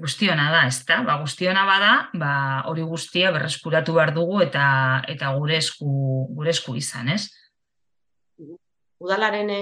[0.00, 1.02] Guztiona da, ez da?
[1.06, 2.30] Ba, guztiona bada, ba,
[2.70, 4.66] hori guztia berreskuratu behar dugu eta
[5.12, 5.90] eta gure esku,
[6.34, 7.28] gure esku izan, ez?
[9.04, 9.60] Udalaren e,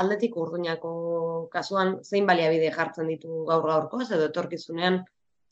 [0.00, 0.94] aldetik urduñako
[1.52, 5.02] kasuan zein baliabide jartzen ditu gaur gaurko, edo etorkizunean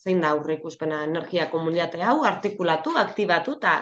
[0.05, 3.79] zein da aurre ikuspena energia komunitate hau artikulatu, aktibatu eta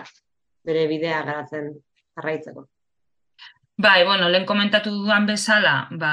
[0.65, 1.73] bere bidea garatzen
[2.17, 2.69] jarraitzeko.
[3.83, 6.13] Bai, bueno, lehen komentatu dudan bezala, ba,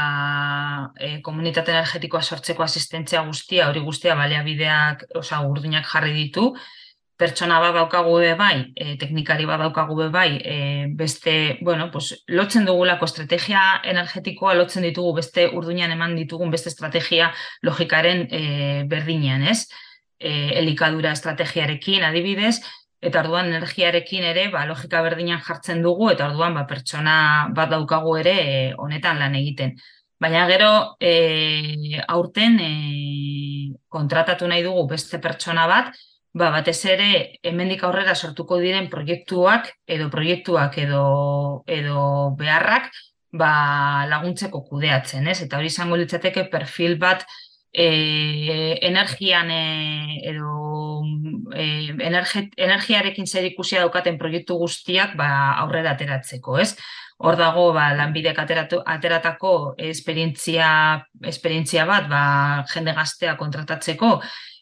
[0.97, 6.53] e, komunitate energetikoa sortzeko asistentzia guztia, hori guztia baliabideak, osa, urduinak jarri ditu,
[7.19, 10.55] pertsona bat daukagu be bai, e, teknikari bat daukagu be bai, e,
[11.01, 13.61] beste, bueno, pues, lotzen dugulako estrategia
[13.93, 17.29] energetikoa, lotzen ditugu beste urduinan eman ditugun beste estrategia
[17.61, 18.41] logikaren e,
[18.87, 19.67] berdinean, ez?
[20.19, 22.57] E, elikadura estrategiarekin, adibidez,
[23.01, 27.15] eta orduan energiarekin ere, ba, logika berdinan jartzen dugu, eta orduan ba, pertsona
[27.55, 29.77] bat daukagu ere e, honetan lan egiten.
[30.19, 32.71] Baina gero, e, aurten e,
[33.87, 35.93] kontratatu nahi dugu beste pertsona bat,
[36.33, 37.09] ba, batez ere
[37.43, 41.03] hemendik aurrera sortuko diren proiektuak edo proiektuak edo,
[41.67, 42.01] edo
[42.39, 42.91] beharrak
[43.31, 45.39] ba, laguntzeko kudeatzen, ez?
[45.45, 47.25] Eta hori izango litzateke perfil bat
[47.73, 51.03] e, energian e, edo
[51.53, 51.93] e,
[52.57, 55.29] energiarekin zer ikusia daukaten proiektu guztiak ba,
[55.63, 56.75] aurrera ateratzeko, ez?
[57.19, 60.69] Hor dago ba, lanbidek ateratu, ateratako esperientzia,
[61.27, 62.23] esperientzia bat ba,
[62.73, 64.19] jende gaztea kontratatzeko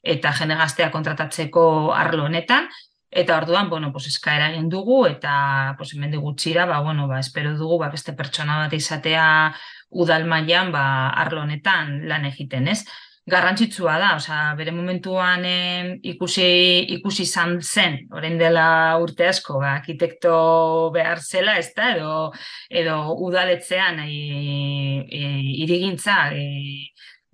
[0.08, 2.70] eta jende gaztea kontratatzeko arlo honetan,
[3.12, 7.56] eta orduan, bueno, pues eskaera egin dugu, eta pues, hemen gutxira, ba, bueno, ba, espero
[7.58, 9.28] dugu ba, beste pertsona bat izatea
[9.90, 10.86] udal mailan ba,
[11.16, 12.84] arlo honetan lan egiten, ez?
[13.28, 16.46] Garrantzitsua da, osea, bere momentuan eh, ikusi
[16.96, 18.68] ikusi izan zen, orain dela
[19.04, 20.38] urte asko, ba, arkitekto
[20.96, 22.14] behar zela, ez da, edo,
[22.70, 22.96] edo
[23.28, 25.24] udaletzean e, e,
[25.66, 26.46] irigintza e,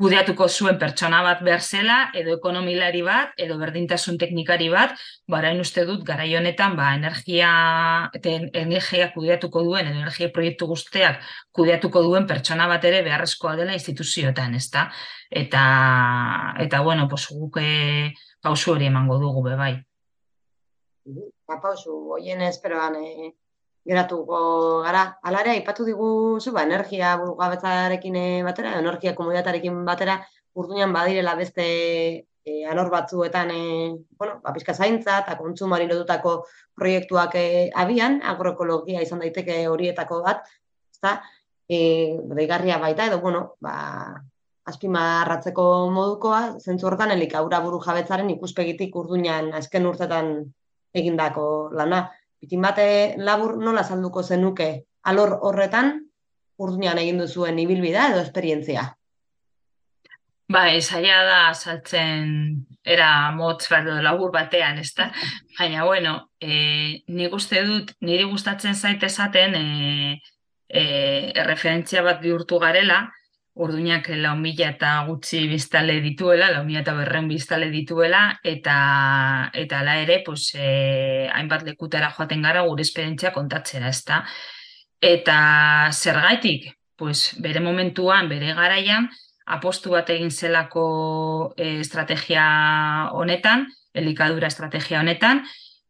[0.03, 4.97] kudeatuko zuen pertsona bat behar zela, edo ekonomilari bat, edo berdintasun teknikari bat,
[5.31, 7.51] barain uste dut garai honetan ba, energia,
[8.17, 11.23] eta energia kudeatuko duen, energia proiektu guzteak
[11.55, 14.89] kudeatuko duen pertsona bat ere beharrezkoa dela instituzioetan, ezta?
[15.31, 15.63] Eta,
[16.65, 18.11] eta bueno, pos, guk eh,
[18.43, 19.71] pausu hori emango dugu, be bai.
[21.47, 23.31] Ba, pausu, hoien esperoan, eh,
[23.85, 25.03] geratuko gara.
[25.23, 30.19] Alare, aipatu diguzu, ba, energia burugabetzarekin eh, batera, energia komunitatearekin batera,
[30.53, 31.65] urduñan badirela beste
[32.45, 36.43] e, alor batzuetan, e, bueno, ba, pizka zaintza eta kontsumari lotutako
[36.75, 40.43] proiektuak e, abian, agroekologia izan daiteke horietako bat,
[40.91, 41.21] ezta,
[41.67, 41.79] e,
[42.35, 43.75] deigarria baita, edo, bueno, ba,
[44.69, 50.29] azpimarratzeko modukoa, zentzu hortan elikaura buru jabetzaren ikuspegitik urduñan azken urtetan
[50.95, 52.05] egindako lana
[52.43, 52.87] bitin bate
[53.17, 54.73] labur nola salduko zenuke
[55.07, 55.93] alor horretan
[56.59, 58.83] urdunean egin duzuen ibilbida edo esperientzia?
[60.51, 62.27] Ba, esaia da saltzen
[62.83, 65.07] era motz bat edo labur batean, ez da?
[65.57, 69.65] Baina, bueno, e, nik uste dut, niri gustatzen zaite esaten e,
[70.67, 70.83] e,
[71.47, 73.05] referentzia bat bihurtu garela,
[73.53, 78.77] urduinak lau mila eta gutxi biztale dituela, lau mila eta berren biztale dituela, eta
[79.53, 84.23] eta ala ere, pues, eh, hainbat lekutara joaten gara gure esperientzia kontatzera, ezta?
[85.01, 89.09] Eta zergaitik, pues, bere momentuan, bere garaian,
[89.45, 95.43] apostu bat egin zelako eh, estrategia honetan, elikadura estrategia honetan,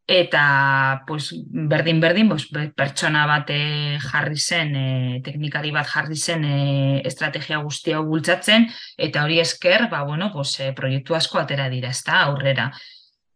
[0.07, 3.51] eta pues, berdin berdin pues, pertsona bat
[4.03, 10.03] jarri zen, e, teknikari bat jarri zen e, estrategia guztia bultzatzen, eta hori esker, ba,
[10.03, 12.71] bueno, pues, e, proiektu asko atera dira, ez da, aurrera.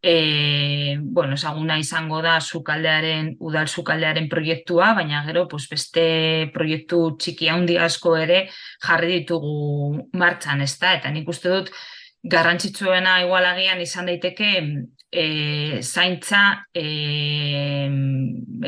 [0.00, 7.48] E, bueno, esaguna izango da sukaldearen, udal sukaldearen proiektua, baina gero pues, beste proiektu txiki
[7.48, 8.44] handi asko ere
[8.84, 11.72] jarri ditugu martxan, ez da, eta nik uste dut,
[12.22, 14.52] garrantzitsuena igualagian izan daiteke
[15.10, 15.26] e,
[15.82, 16.84] zaintza e,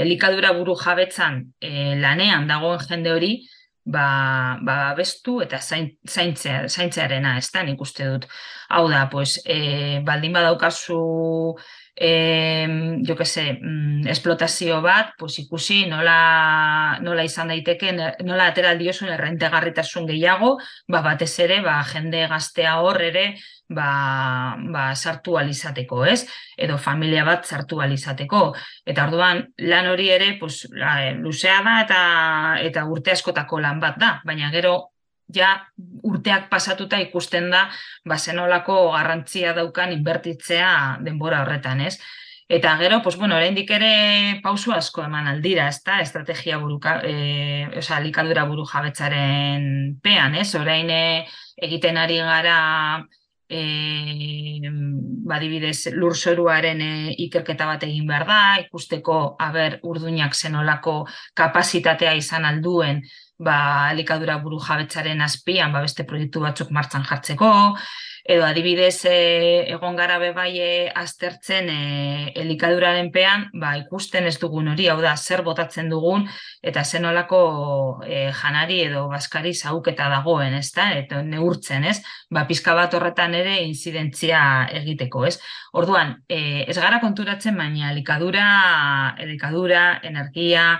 [0.05, 3.32] elikadura buru jabetzan e, lanean dagoen jende hori
[3.84, 8.26] ba, ba bestu eta zaintzea, zaintzearena, ez da, nik uste dut.
[8.70, 11.01] Hau da, pues, e, baldin badaukazu
[12.03, 12.66] eh,
[13.07, 17.92] jo que se, mm, esplotazio bat, pues ikusi nola, nola izan daiteke,
[18.24, 20.55] nola atera diozun errentegarritasun gehiago,
[20.88, 23.26] ba, batez ere, ba, jende gaztea hor ere,
[23.68, 26.24] ba, ba, sartu alizateko, ez?
[26.57, 28.55] Edo familia bat sartu alizateko.
[28.86, 32.01] Eta orduan, lan hori ere, pues, la, luzea da eta,
[32.64, 34.89] eta urte askotako lan bat da, baina gero
[35.34, 35.50] ja
[36.02, 37.68] urteak pasatuta ikusten da
[38.08, 41.98] ba zenolako garrantzia daukan inbertitzea denbora horretan, ez?
[42.50, 46.00] Eta gero, pues bueno, oraindik ere pausu asko eman aldira, ezta?
[46.02, 50.48] Estrategia buruka, eh, o sea, likadura buru jabetzaren pean, ez?
[50.58, 51.28] Orain eh,
[51.62, 53.06] egiten ari gara
[53.50, 54.66] eh,
[55.30, 61.04] badibidez lurzoruaren eh, ikerketa bat egin behar da, ikusteko aber urduinak zenolako
[61.38, 63.02] kapasitatea izan alduen
[63.41, 67.51] ba, elikadura buru jabetzaren azpian ba, beste proiektu batzuk martzan jartzeko,
[68.30, 69.14] edo adibidez e,
[69.72, 71.78] egon gara bebai e, aztertzen e,
[72.43, 76.26] elikaduraren pean, ba, ikusten ez dugun hori, hau da, zer botatzen dugun,
[76.62, 77.41] eta zenolako
[78.05, 81.99] e, janari edo baskari zauketa dagoen, ez da, eta neurtzen, ez,
[82.30, 84.43] ba, pizka bat horretan ere inzidentzia
[84.82, 85.38] egiteko, ez.
[85.80, 88.51] Orduan, e, ez gara konturatzen, baina elikadura,
[89.18, 90.74] elikadura, energia,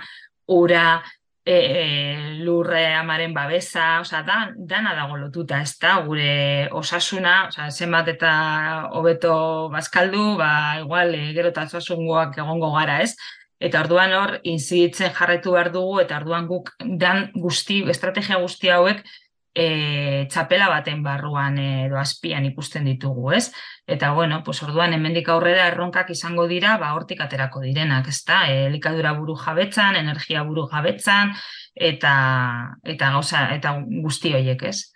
[0.51, 1.01] ura,
[1.51, 7.71] e, e, lurre amaren babesa, osea, da, dana dago lotuta, ez da, gure osasuna, osea,
[7.71, 8.33] zenbat eta
[8.99, 9.35] hobeto
[9.75, 10.53] bazkaldu, ba,
[10.85, 13.17] igual, e, gero eta osasungoak egongo gara, ez?
[13.61, 16.71] Eta orduan hor, inziditzen jarretu behar dugu, eta orduan guk
[17.03, 19.03] dan guzti, estrategia guzti hauek,
[19.55, 23.51] e, txapela baten barruan edo azpian ikusten ditugu, ez?
[23.87, 28.45] Eta bueno, pues orduan hemendik aurrera erronkak izango dira, ba hortik aterako direnak, ezta?
[28.51, 31.35] E, elikadura buru jabetzan, energia buru jabetzan
[31.75, 32.15] eta
[32.85, 34.93] eta gauza eta guzti horiek, ez?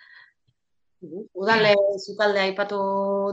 [1.36, 2.78] Udale zukalde aipatu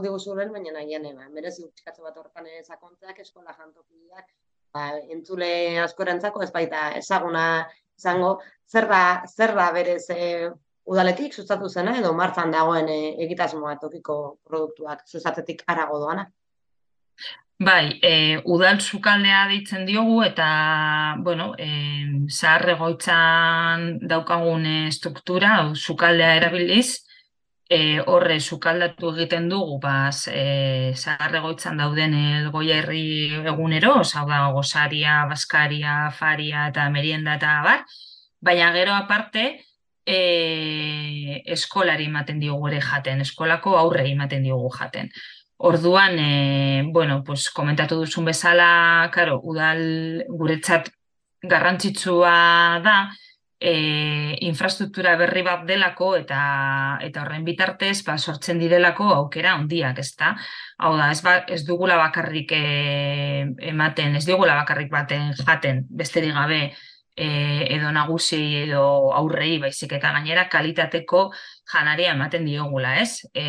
[0.04, 1.28] diguzuren, baina nahian eba.
[1.32, 4.26] Merezi utxikatze bat horretan sakontzeak eskola jantokiak,
[4.74, 7.64] ba, entzule askorentzako ez baita ezaguna
[7.96, 8.34] izango,
[8.68, 10.50] zer da, zer da berez e,
[10.84, 16.26] udaletik sustatu zena edo martzan dagoen e, egitasmoa tokiko produktuak sustatzetik arago doana?
[17.62, 20.48] Bai, e, udal sukaldea ditzen diogu eta,
[21.22, 21.68] bueno, e,
[22.26, 27.04] zahar egoitzan daukagun struktura, sukaldea erabiliz,
[27.70, 33.04] e, horre sukaldatu egiten dugu, baz, e, zahar egoitzan dauden elgoia herri
[33.54, 37.86] egunero, hau da, gozaria, baskaria, faria eta merienda eta bar,
[38.42, 39.46] baina gero aparte,
[40.06, 45.10] e, eskolari ematen diogu ere jaten, eskolako aurre ematen diogu jaten.
[45.62, 50.90] Orduan, e, bueno, pues, komentatu duzun bezala, karo, udal guretzat
[51.42, 52.32] garrantzitsua
[52.82, 52.96] da,
[53.62, 56.40] e, infrastruktura berri bat delako eta
[57.06, 60.32] eta horren bitartez ba, sortzen direlako aukera handiak, ezta?
[60.82, 62.62] Hau da, ez, ba, ez dugula bakarrik e,
[63.72, 66.62] ematen, ez dugula bakarrik baten jaten, besterik gabe,
[67.22, 71.24] e, edo nagusi edo aurrei baizik eta gainera kalitateko
[71.72, 73.22] janaria ematen diogula, ez?
[73.32, 73.46] E,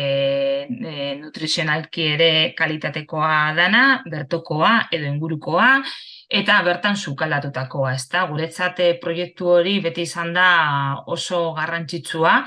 [0.68, 5.70] e, nutrizionalki ere kalitatekoa dana, bertokoa edo ingurukoa,
[6.40, 8.26] eta bertan sukaldatutakoa, ez da?
[8.30, 10.46] Guretzate proiektu hori beti izan da
[11.16, 12.38] oso garrantzitsua,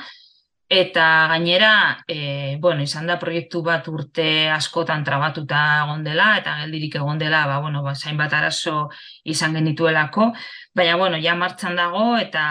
[0.69, 6.97] Eta gainera, e, bueno, izan da proiektu bat urte askotan trabatuta egon dela, eta geldirik
[6.99, 8.89] egon dela, ba, bueno, ba, zain bat arazo
[9.23, 10.33] izan genituelako,
[10.77, 12.43] baina, bueno, ja martxan dago, eta,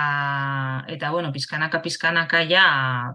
[0.90, 2.66] eta bueno, pizkanaka, pizkanaka, ja,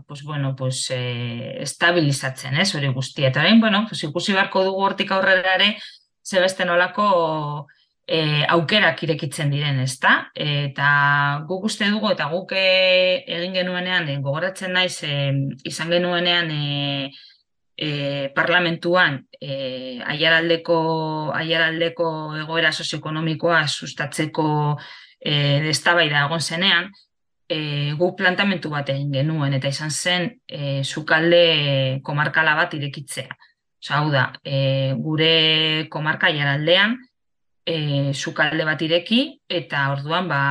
[0.08, 3.30] pues, bueno, pues, e, estabilizatzen, ez, hori guztia.
[3.30, 5.76] Eta, bueno, pues, ikusi beharko dugu hortik aurrera ere,
[6.24, 7.68] zebeste nolako,
[8.08, 10.14] e, aukerak irekitzen diren, ezta?
[10.36, 10.88] Eta
[11.50, 15.32] guk uste dugu eta guk e, egin genuenean e, gogoratzen naiz e,
[15.68, 17.12] izan genuenean e,
[17.78, 17.92] e,
[18.36, 20.80] parlamentuan e, aiaraldeko
[21.36, 22.10] aiaraldeko
[22.44, 24.48] egoera sozioekonomikoa sustatzeko
[25.22, 26.90] e, eztabaida egon zenean,
[27.48, 33.38] e, guk plantamentu bat egin genuen eta izan zen e, sukalde komarkala bat irekitzea.
[33.82, 36.98] Osa, hau da, e, gure komarka aiaraldean,
[37.66, 40.42] e, sukalde bat ireki eta orduan ba,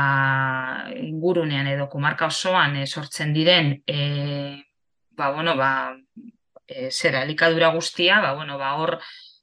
[0.96, 4.62] ingurunean edo komarka osoan e, sortzen diren e,
[5.16, 5.96] ba, bueno, ba,
[6.66, 8.98] e, zera elikadura guztia, ba, bueno, ba, hor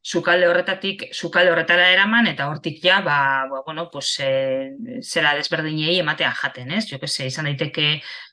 [0.07, 4.71] sukalde horretatik sukalde horretara eraman eta hortik ja ba, ba bueno pues e,
[5.03, 6.85] zera desberdinei ematea jaten, ez?
[6.87, 7.87] Jo que izan daiteke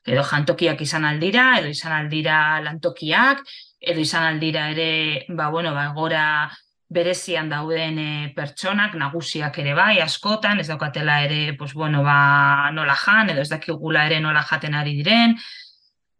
[0.05, 3.43] edo jantokiak izan aldira edo izan aldira lantokiak
[3.81, 6.23] edo izan aldira ere ba bueno ba gora
[6.87, 12.95] berezian dauden e, pertsonak, nagusiak ere bai, askotan, ez daukatela ere, pues, bueno, ba, nola
[12.95, 15.33] jan, edo ez dakigula ere nola jaten ari diren.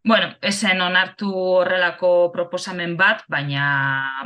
[0.06, 3.64] Bueno, esen onartu horrelako proposamen bat, baina,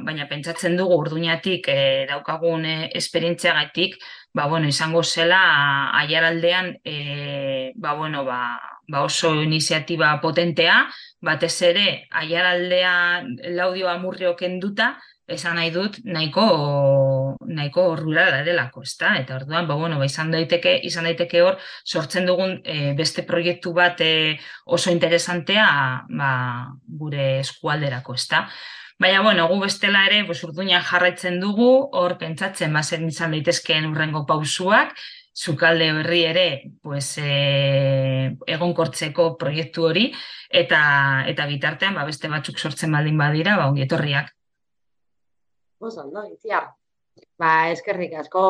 [0.05, 1.77] baina pentsatzen dugu urduñatik e,
[2.11, 3.95] daukagun e, esperientzia gaitik,
[4.37, 5.39] ba, bueno, izango zela
[6.03, 8.61] aiaraldean e, ba, bueno, ba,
[8.93, 10.83] ba oso iniziatiba potentea,
[11.25, 16.45] batez ere aiaraldean laudio amurrio kenduta, esan nahi dut nahiko
[17.47, 19.15] nahiko rurala delako, ezta?
[19.21, 23.73] Eta orduan, ba bueno, ba izan daiteke, izan daiteke hor sortzen dugun e, beste proiektu
[23.77, 24.37] bat e,
[24.67, 25.69] oso interesantea,
[26.09, 26.33] ba,
[26.85, 28.47] gure eskualderako, ezta?
[29.01, 33.89] Baina, bueno, gu bestela ere, pues, urduina jarraitzen dugu, hor pentsatzen, ba, zer izan daitezkeen
[33.89, 34.93] urrengo pausuak,
[35.33, 36.49] zukalde berri ere,
[36.83, 40.11] pues, e, egonkortzeko proiektu hori,
[40.51, 40.83] eta,
[41.33, 44.35] eta bitartean, ba, beste batzuk sortzen baldin badira, ba, ongi etorriak.
[45.81, 46.29] Oso, no.
[47.41, 48.41] Ba, eskerrik asko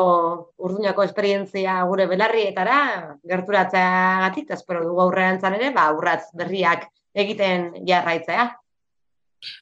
[0.59, 2.79] urduñako esperientzia gure belarrietara,
[3.23, 8.49] gerturatzea gatik, espero dugu aurrean ere, ba, urratz berriak egiten jarraitzea.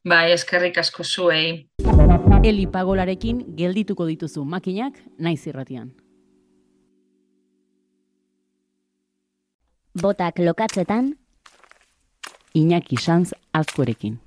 [0.03, 1.69] Bai, eskerrik asko zuei.
[2.43, 5.91] Eli pagolarekin geldituko dituzu makinak naiz irratian.
[9.93, 11.13] Botak lokatzetan,
[12.55, 14.17] Iñaki Sanz azkorekin.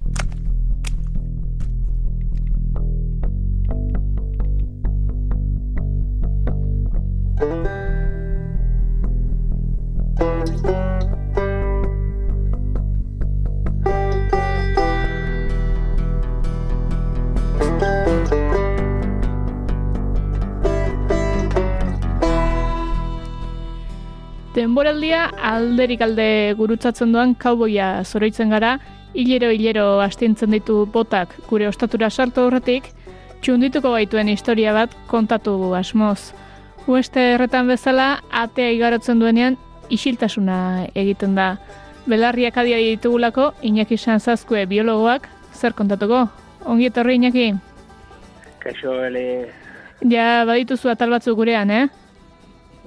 [24.63, 28.77] Denboraldia alderik alde gurutzatzen duan kauboia zoroitzen gara,
[29.11, 32.85] hilero hilero astintzen ditu botak gure ostatura sartu horretik,
[33.43, 36.31] txundituko baituen historia bat kontatu asmoz.
[36.87, 39.57] Ueste erretan bezala, atea igarotzen duenean,
[39.91, 40.59] isiltasuna
[40.95, 41.57] egiten da.
[42.07, 45.27] Belarriak adia ditugulako, Iñaki Sanzazkue biologoak,
[45.59, 46.29] zer kontatuko?
[46.71, 47.49] Ongi etorri, Iñaki?
[48.63, 49.27] Kaixo, ele...
[50.07, 51.89] Ja, badituzu atal batzuk gurean, eh?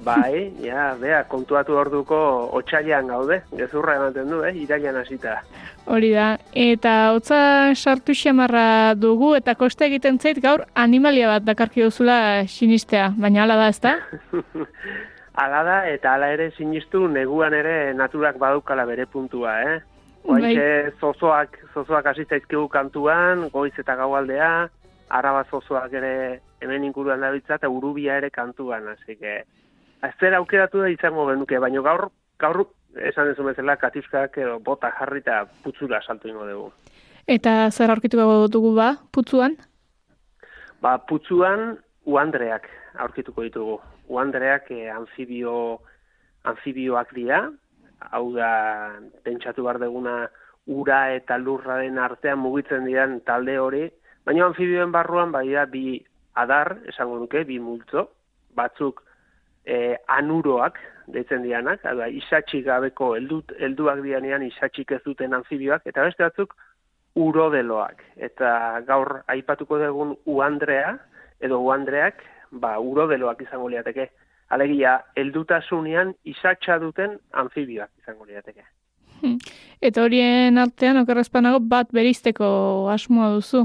[0.04, 2.18] Bai, ja, bea, kontuatu orduko
[2.58, 5.38] otxailan gaude, gezurra ematen du, eh, irailan hasita.
[5.86, 7.38] Hori da, eta hotza
[7.74, 13.56] sartu xamarra dugu, eta koste egiten zait gaur animalia bat dakarki duzula sinistea, baina hala
[13.56, 13.96] da, ezta?
[15.36, 19.74] Hala da, eta hala ere sinistu neguan ere naturak badukala bere puntua, eh?
[20.24, 20.92] Oaixe, bai.
[21.00, 24.68] zozoak, zozoak hasi zaizkigu kantuan, goiz eta gaualdea,
[25.08, 29.42] araba zozoak ere hemen inguruan dabiltza, eta urubia ere kantuan, hasi que...
[30.04, 32.66] Azter aukeratu da izango benuke, baina gaur, gaur
[32.96, 36.70] esan dezu bezala, katiuskak edo bota jarri eta putzura saltu ingo dugu.
[37.26, 39.56] Eta zer aurkituko dugu ba, putzuan?
[40.82, 41.76] Ba, putzuan
[42.06, 42.68] uandreak
[43.02, 45.80] aurkituko ditugu uandreak e, anfibio,
[46.46, 47.40] anfibioak dira,
[48.12, 48.50] hau da,
[49.24, 50.16] pentsatu behar deguna
[50.66, 53.86] ura eta lurraren artean mugitzen diren talde hori,
[54.26, 55.98] baina anfibioen barruan bai da bi
[56.34, 58.08] adar, esango nuke, bi multzo,
[58.54, 59.02] batzuk
[59.66, 60.78] e, anuroak,
[61.12, 66.54] deitzen dianak, da, isatxik gabeko eldut, elduak dianean isatxik ez duten anfibioak, eta beste batzuk
[67.16, 68.02] urodeloak.
[68.16, 70.96] Eta gaur aipatuko dugun uandrea,
[71.40, 74.10] edo uandreak, ba, urodeloak izango liateke.
[74.54, 78.62] Alegia, eldutasunean isatxa duten anfibioak izango liateke.
[79.22, 79.38] Hmm.
[79.82, 82.46] Eta horien artean, okerrezpanago, bat berizteko
[82.92, 83.64] asmoa duzu?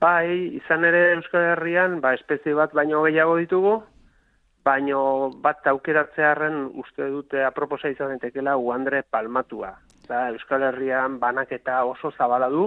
[0.00, 3.74] Bai, izan ere Euskal Herrian, ba, espezie bat baino gehiago ditugu,
[4.64, 9.72] baino bat aukeratzearen uste dute aproposa izan entekela uandre palmatua.
[10.08, 12.66] Da, Euskal Herrian banaketa oso zabala du,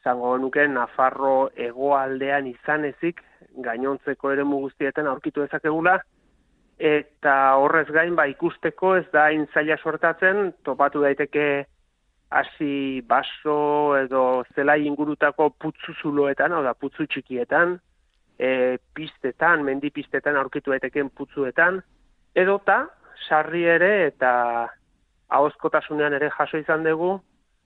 [0.00, 3.22] izango nuke Nafarro hegoaldean izan ezik
[3.64, 5.98] gainontzeko ere guztietan aurkitu dezakegula.
[6.78, 11.66] Eta horrez gain ba ikusteko ez da hain zaila sortatzen topatu daiteke
[12.30, 17.78] hasi baso edo zelai ingurutako putzu zuloetan, hau da putzu txikietan,
[18.38, 21.82] e, pistetan, mendi pistetan aurkitu daiteken putzuetan,
[22.34, 22.86] edota
[23.28, 24.32] sarri ere eta
[25.28, 27.18] ahozkotasunean ere jaso izan dugu,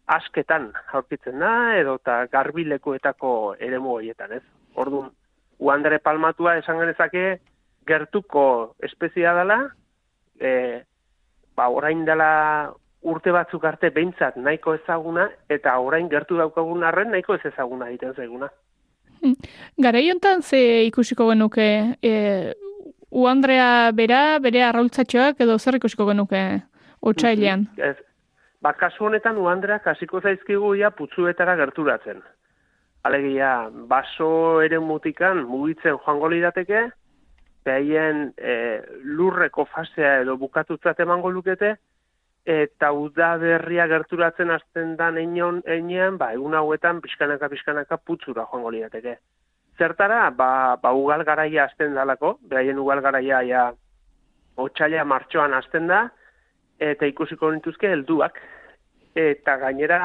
[0.06, 4.42] asketan aurkitzen da, edo eta garbilekuetako ere horietan, ez?
[4.74, 5.12] Orduan,
[5.58, 7.26] uandere palmatua esan genezake
[7.86, 9.58] gertuko espezia dela,
[10.40, 10.82] e,
[11.56, 17.34] ba, orain dela urte batzuk arte behintzat nahiko ezaguna, eta orain gertu daukagun arren nahiko
[17.34, 18.50] ez ezaguna egiten zaiguna.
[19.84, 22.14] Gara hontan ze ikusiko genuke, e,
[23.10, 26.42] uandrea bera, bere arraultzatxoak, edo zer ikusiko genuke
[27.00, 27.68] otxailean?
[27.76, 27.96] Ez,
[28.62, 32.20] Ba, kasu honetan uandreak hasiko zaizkigu ja putzuetara gerturatzen.
[33.02, 33.52] Alegia,
[33.90, 34.28] baso
[34.62, 36.84] ere mutikan mugitzen joango lirateke,
[37.66, 38.54] behaien e,
[39.18, 41.72] lurreko fasea edo bukatutzat emango lukete,
[42.46, 48.70] eta uda berria gerturatzen hasten da einon, einean, ba, egun hauetan pixkanaka pixkanaka putzura joango
[48.70, 49.18] lirateke.
[49.78, 53.68] Zertara, ba, ba ugal garaia hasten dalako, behaien ugal garaia ja,
[54.56, 56.08] otxaila martxoan hasten da,
[56.82, 58.40] eta ikusiko nituzke helduak
[59.18, 60.00] eta gainera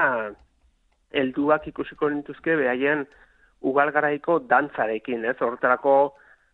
[1.15, 3.05] helduak ikusiko nituzke behaien
[3.65, 5.37] ugalgaraiko dantzarekin, ez?
[5.41, 5.95] Hortarako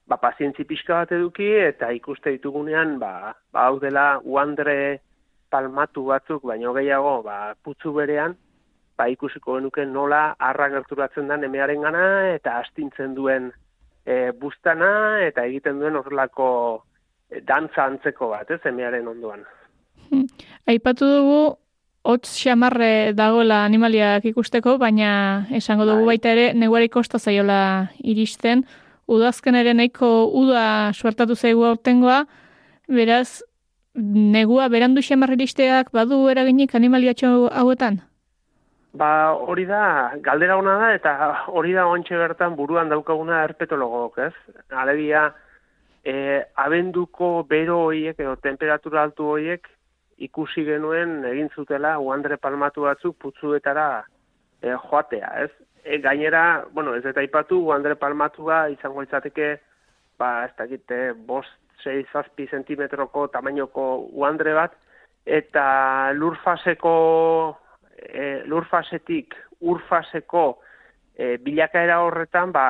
[0.07, 4.99] ba pazientzi pixka bat eduki eta ikuste ditugunean ba ba hau dela uandre
[5.53, 8.35] palmatu batzuk baino gehiago ba putzu berean
[8.97, 13.51] ba ikusiko genuke nola arra gerturatzen da emearen gana eta astintzen duen
[14.05, 14.91] e, bustana
[15.27, 16.47] eta egiten duen horrelako
[17.29, 19.43] e, dantza antzeko bat, ez, emearen ondoan.
[20.09, 20.27] Hmm.
[20.69, 21.41] Aipatu dugu
[22.03, 26.17] hotz xamarre dagoela animaliak ikusteko, baina esango dugu bai.
[26.17, 28.65] baita ere neguari kosta zaiola iristen.
[29.07, 32.23] Udazken ere nahiko uda suertatu zaigu aurtengoa,
[32.87, 33.41] beraz,
[33.95, 38.01] negua berandu iristeak badu eraginik animaliatxo hauetan?
[38.93, 44.33] Ba, hori da, galdera hona da, eta hori da ontxe bertan buruan daukaguna erpetologok, ez?
[44.69, 45.33] Alegia,
[46.05, 49.67] e, abenduko bero horiek edo temperatura altu horiek
[50.17, 54.03] ikusi genuen egin zutela uandre palmatu batzuk putzuetara
[54.61, 55.51] e, joatea, ez?
[55.83, 59.55] E, gainera, bueno, ez eta ipatu, uandre palmatua izango izateke,
[60.21, 64.75] ba, ez dakite, bost, sei, zazpi zentimetroko tamainoko uandre bat,
[65.25, 66.93] eta lurfaseko
[67.97, 70.43] e, lurfasetik urfaseko
[71.15, 72.67] e, bilakaera horretan, ba,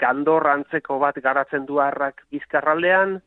[0.00, 3.18] gandor antzeko bat garatzen du harrak bizkarraldean,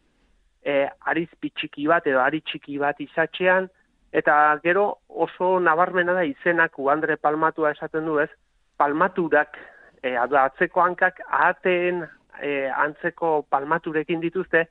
[0.64, 3.70] e, ariz bitxiki bat edo ari txiki bat izatxean,
[4.12, 8.30] eta gero oso nabarmena da izenak uandre palmatua esaten du ez,
[8.78, 9.58] palmaturak,
[10.04, 12.04] e, atzeko hankak ahateen
[12.42, 14.68] e, antzeko palmaturekin dituzte,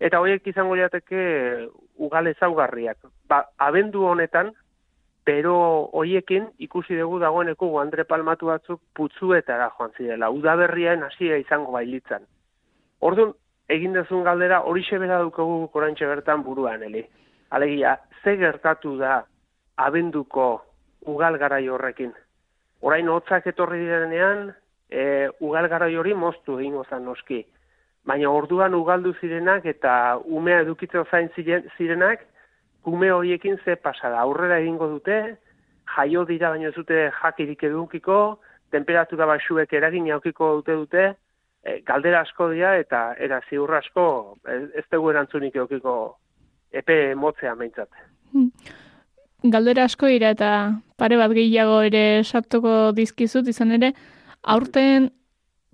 [0.00, 2.98] eta horiek izango jateke ugal ezaugarriak.
[3.28, 4.52] Ba, abendu honetan,
[5.24, 5.54] pero
[5.92, 10.30] hoiekin ikusi dugu dagoeneko Andre Palmatu batzuk putzuetara joan zirela.
[10.30, 12.26] Udaberriaen hasia izango bailitzan.
[13.00, 13.32] Orduan,
[13.68, 17.04] egin dezun galdera hori bera dukogu korantxe bertan buruan, eli.
[17.50, 19.24] Alegia, ze gertatu da
[19.76, 20.64] abenduko
[21.06, 22.12] ugal garai horrekin.
[22.80, 24.52] Orain hotzak etorri direnean,
[24.90, 27.44] e, ugal garai hori moztu egingo zan noski.
[28.04, 31.30] Baina orduan ugaldu zirenak eta umea edukitzen zain
[31.76, 32.26] zirenak,
[32.84, 34.20] kume horiekin ze pasada.
[34.20, 35.36] Aurrera egingo dute,
[35.96, 38.38] jaio dira baino ez dute jakirik edukiko,
[38.70, 41.04] temperatura basuek eragin jaukiko dute dute,
[41.64, 44.06] e, galdera asko dira eta era ziur asko
[44.52, 45.94] ez dugu erantzunik edukiko
[46.72, 47.88] epe motzea meintzat.
[48.32, 48.50] Hmm.
[49.54, 50.50] Galdera asko dira eta
[51.00, 53.92] pare bat gehiago ere sartuko dizkizut izan ere,
[54.42, 55.10] aurten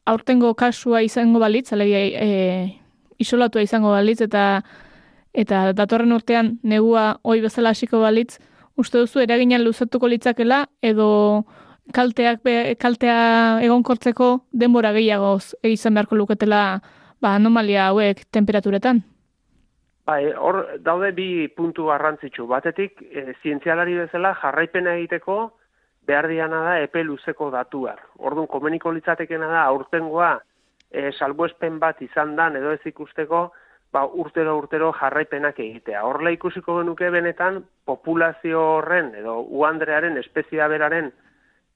[0.07, 2.80] aurtengo kasua izango balitz, alegia e,
[3.18, 4.62] isolatua izango balitz eta
[5.32, 8.40] eta datorren urtean negua hoi bezala hasiko balitz,
[8.76, 11.44] uste duzu eragina luzatuko litzakela edo
[11.94, 16.80] kalteak be, kaltea egonkortzeko denbora gehiagoz egizan beharko luketela
[17.20, 19.03] ba, anomalia hauek temperaturetan?
[20.07, 22.46] Bai, hor daude bi puntu garrantzitsu.
[22.51, 25.53] Batetik, e, zientzialari bezala jarraipena egiteko
[26.11, 28.02] behar diana da epe luzeko datuak.
[28.18, 30.34] Orduan, komeniko litzatekena da aurtengoa
[30.90, 33.48] e, salbuespen bat izan dan edo ez ikusteko,
[33.94, 36.02] ba, urtero urtero jarraipenak egitea.
[36.06, 41.11] Horla ikusiko genuke benetan populazio horren edo uandrearen espezia beraren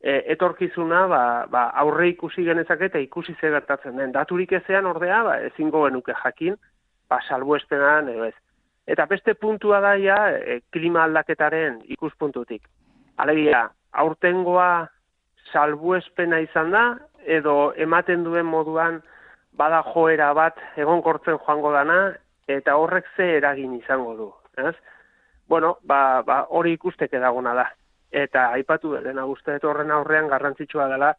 [0.01, 4.12] e, etorkizuna ba, ba, aurre ikusi genezak eta ikusi ze gertatzen den.
[4.14, 6.59] Daturik ezean ordea ba, ezingo genuke jakin
[7.09, 8.35] ba, salbu edo ez.
[8.87, 12.62] Eta beste puntua da ja e, klima aldaketaren ikuspuntutik.
[13.16, 13.70] Alegia,
[14.03, 14.87] aurtengoa
[15.53, 16.85] salbuespena izan da
[17.39, 19.01] edo ematen duen moduan
[19.57, 21.99] bada joera bat egonkortzen joango dana
[22.49, 24.75] eta horrek ze eragin izango du, ez?
[25.49, 27.67] Bueno, ba, ba hori ikusteke dagona da.
[28.11, 31.15] Eta aipatu dena uste horren aurrean garrantzitsua dela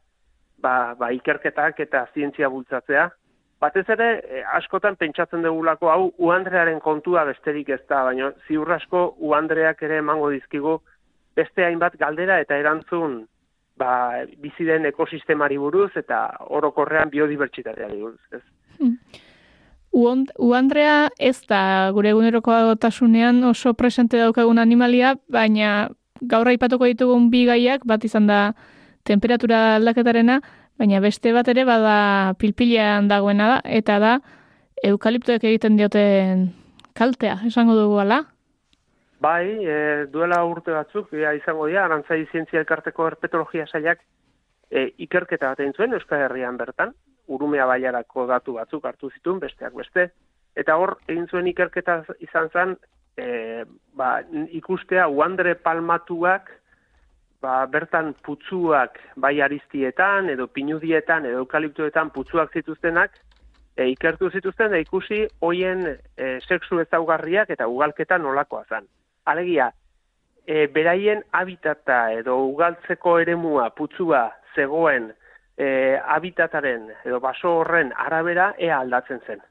[0.61, 3.09] ba, ba ikerketak eta zientzia bultzatzea.
[3.61, 9.81] Batez ere, eh, askotan pentsatzen dugulako hau uandrearen kontua besterik ez da, baina ziurrasko uandreak
[9.87, 10.79] ere emango dizkigu
[11.35, 13.25] beste hainbat galdera eta erantzun
[13.77, 18.43] ba, bizi den ekosistemari buruz eta orokorrean biodibertsitateari buruz, ez.
[18.79, 18.97] Hmm.
[19.95, 25.89] Uandrea ez da gure eguneroko agotasunean oso presente daukagun animalia, baina
[26.21, 28.39] gaur aipatuko ditugun bi gaiak, bat izan da
[29.07, 30.41] temperatura aldaketarena,
[30.79, 34.13] baina beste bat ere bada pilpilean dagoena da, eta da
[34.83, 36.49] eukaliptoek egiten dioten
[36.93, 38.25] kaltea, esango dugu ala?
[39.19, 44.01] Bai, e, duela urte batzuk, ja, izango dira, arantzai zientzia elkarteko herpetologia sailak
[44.69, 46.91] e, ikerketa bat egin zuen Euskal Herrian bertan,
[47.27, 50.09] urumea baiarako datu batzuk hartu zituen, besteak beste,
[50.55, 52.75] eta hor egin zuen ikerketa izan zen,
[53.17, 53.63] e,
[53.95, 54.19] ba,
[54.59, 56.51] ikustea uandre palmatuak,
[57.41, 63.15] ba, bertan putzuak bai ariztietan, edo pinudietan, edo eukaliptuetan putzuak zituztenak,
[63.77, 68.87] e, ikertu zituzten, da ikusi hoien e, sexu ezaugarriak eta ugalketa nolakoa zen.
[69.25, 69.71] Alegia,
[70.45, 75.11] e, beraien habitata edo ugaltzeko eremua putzua zegoen
[75.57, 75.67] e,
[75.97, 79.41] habitataren edo baso horren arabera ea aldatzen zen.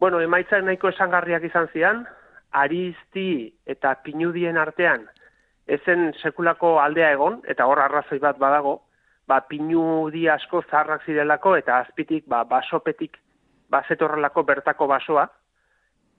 [0.00, 2.04] Bueno, emaitzak nahiko esangarriak izan zian,
[2.50, 5.08] arizti eta pinudien artean
[5.70, 8.80] ezen sekulako aldea egon, eta hor arrazoi bat badago,
[9.30, 13.18] ba, pinudi asko zarrak zirelako eta azpitik ba, basopetik
[13.70, 15.28] bazetorrelako bertako basoa,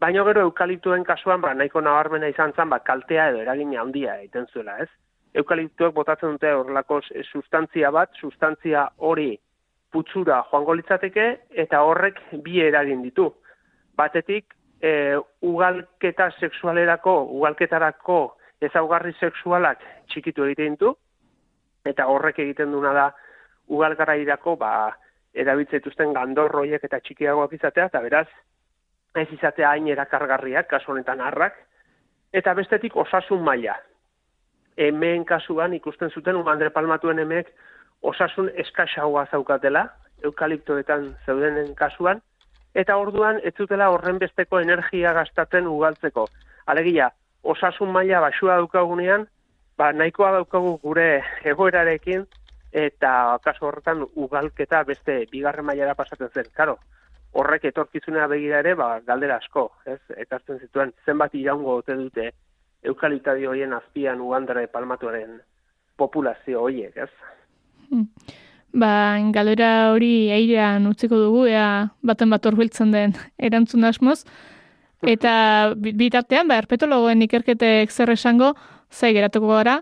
[0.02, 4.47] Baina gero eukaliptuen kasuan, ba, nahiko nabarmena izan zen, ba, kaltea edo eragina handia egiten
[4.49, 4.89] zuela, ez?
[5.38, 9.36] Eukaliptuek botatzen dute horrelako sustantzia bat, sustantzia hori
[9.93, 11.28] putzura joango litzateke,
[11.66, 13.28] eta horrek bi eragin ditu.
[14.02, 14.91] Batetik, e,
[15.45, 18.20] ugalketa sexualerako, ugalketarako
[18.66, 20.95] ezaugarri sexualak txikitu egiten ditu,
[21.86, 23.10] eta horrek egiten duna da
[23.70, 24.95] ugalgarra irako, ba,
[25.38, 28.28] erabiltzetuzten gandorroiek eta txikiagoak izatea, eta beraz,
[29.16, 31.55] ez izatea hain erakargarriak, kasu honetan harrak,
[32.34, 33.76] eta bestetik osasun maila.
[34.78, 37.51] Hemen kasuan ikusten zuten, Andre Palmatuen emek
[38.01, 39.89] osasun eskaxagoa zaukatela,
[40.24, 42.22] eukaliptoetan zeudenen kasuan,
[42.76, 46.28] eta orduan ez zutela horren besteko energia gastatzen ugaltzeko.
[46.68, 47.12] Alegia,
[47.43, 49.28] osasun maila basua daukagunean,
[49.78, 52.26] ba, nahikoa daukagu gure egoerarekin,
[52.72, 56.51] eta kasu horretan ugalketa beste bigarren mailara pasatzen zen.
[56.55, 56.78] Karo,
[57.32, 59.99] horrek etorkizunea begira ere, ba, galdera asko, ez?
[60.25, 62.32] Ekartzen zituen, zenbat iraungo ote dute
[62.84, 65.39] eukalitadio hoien azpian ugandare palmatuaren
[65.97, 67.11] populazio horiek, ez?
[67.89, 68.07] Hmm.
[68.71, 74.21] Ba, galdera hori airean utziko dugu, ea baten bat horbiltzen den erantzun asmoz.
[75.01, 78.53] Eta bitartean, ba, erpetologoen ikerketek zer esango,
[78.91, 79.79] zai geratuko gara,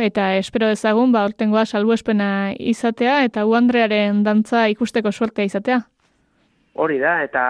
[0.00, 2.28] eta espero dezagun, ba, ortengoa salbuespena
[2.58, 5.82] izatea, eta uandrearen dantza ikusteko suertea izatea.
[6.74, 7.42] Hori da, eta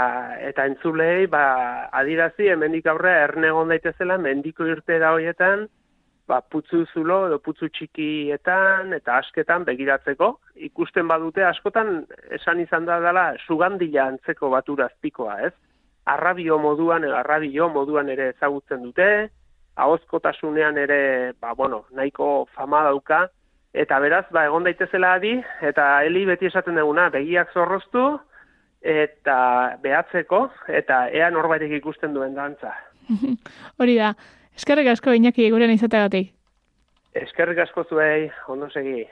[0.42, 1.44] eta entzulei, ba,
[1.94, 5.68] adirazi, hemendik aurre, ernegon daitezela, mendiko irtera horietan,
[6.26, 10.32] ba, putzu zulo edo putzu txikietan eta asketan begiratzeko.
[10.70, 12.00] Ikusten badute askotan
[12.34, 15.52] esan izan da dela sugandila antzeko baturazpikoa, ez?
[16.10, 19.08] Arrabio moduan, arrabio moduan ere ezagutzen dute,
[19.76, 21.00] ahozkotasunean ere,
[21.40, 23.28] ba, bueno, nahiko fama dauka,
[23.72, 28.18] eta beraz, ba, egon daitezela adi, eta heli beti esaten duguna, begiak zorroztu,
[28.82, 32.74] eta behatzeko, eta ea norbaitek ikusten duen dantza.
[33.80, 34.12] Hori da,
[34.58, 36.32] eskerrik asko inaki gurean izateagatik.
[37.14, 39.04] Eskerrik asko zuei, ondo segi.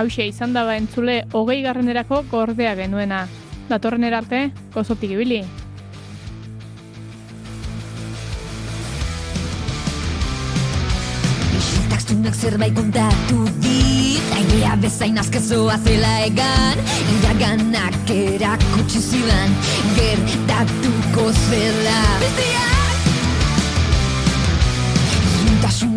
[0.00, 3.26] Hauxe izan daba entzule hogei garrenerako gordea genuena.
[3.70, 5.44] Datorren erarte, gozotik ibili.
[11.60, 16.82] Isiltasunak zerbait kontatu dit Aigea bezain azkazoa zela egan
[17.14, 19.56] Iraganak erakutsi zidan
[19.94, 22.79] Gertatuko zela Bestia!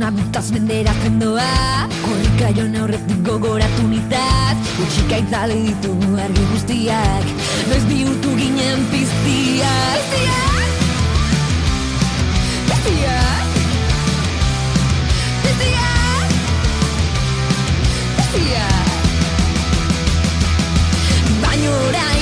[0.03, 7.25] Itasuna gutaz menderatzen doa Korrika joan aurretik gogoratu nitaz Gutxika itzale ditugu argi guztiak
[7.69, 10.67] Noiz bihurtu ginen piztiak Piztiak!
[12.67, 13.47] Piztiak!
[15.45, 16.27] Piztiak!
[18.19, 18.85] Piztiak!
[21.45, 22.12] Baino orain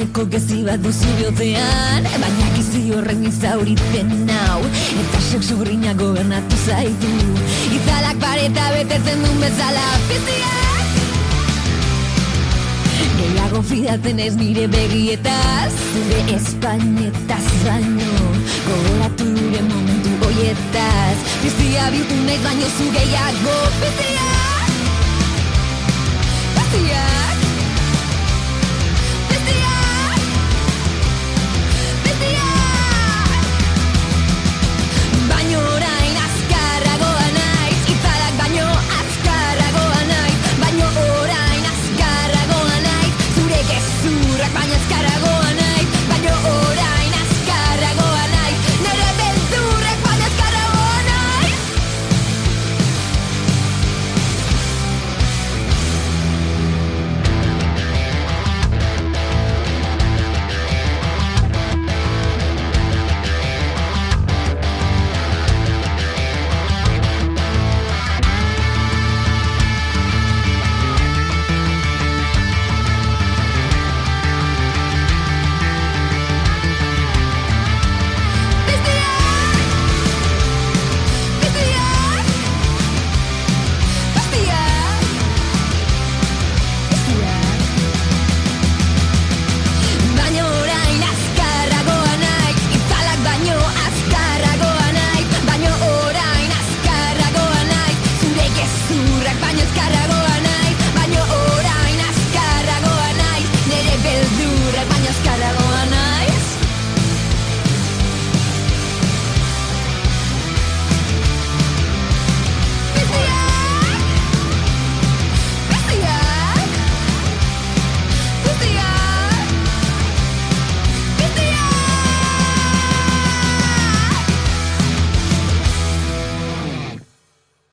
[0.00, 4.60] laneko gezi bat duzu biotean Baina kizi horren izauritzen nau
[5.02, 7.10] Eta seksu urriña gobernatu zaitu.
[7.76, 10.88] Izalak pareta betetzen duen bezala Fiziak
[13.20, 18.32] Gehiago fidatzen ez nire begietaz Zure espainetaz baino.
[18.66, 24.76] Gogoratu dure momentu goietaz Fizia bitu nahi baino zu gehiago Fiziak
[26.56, 27.19] Fiziak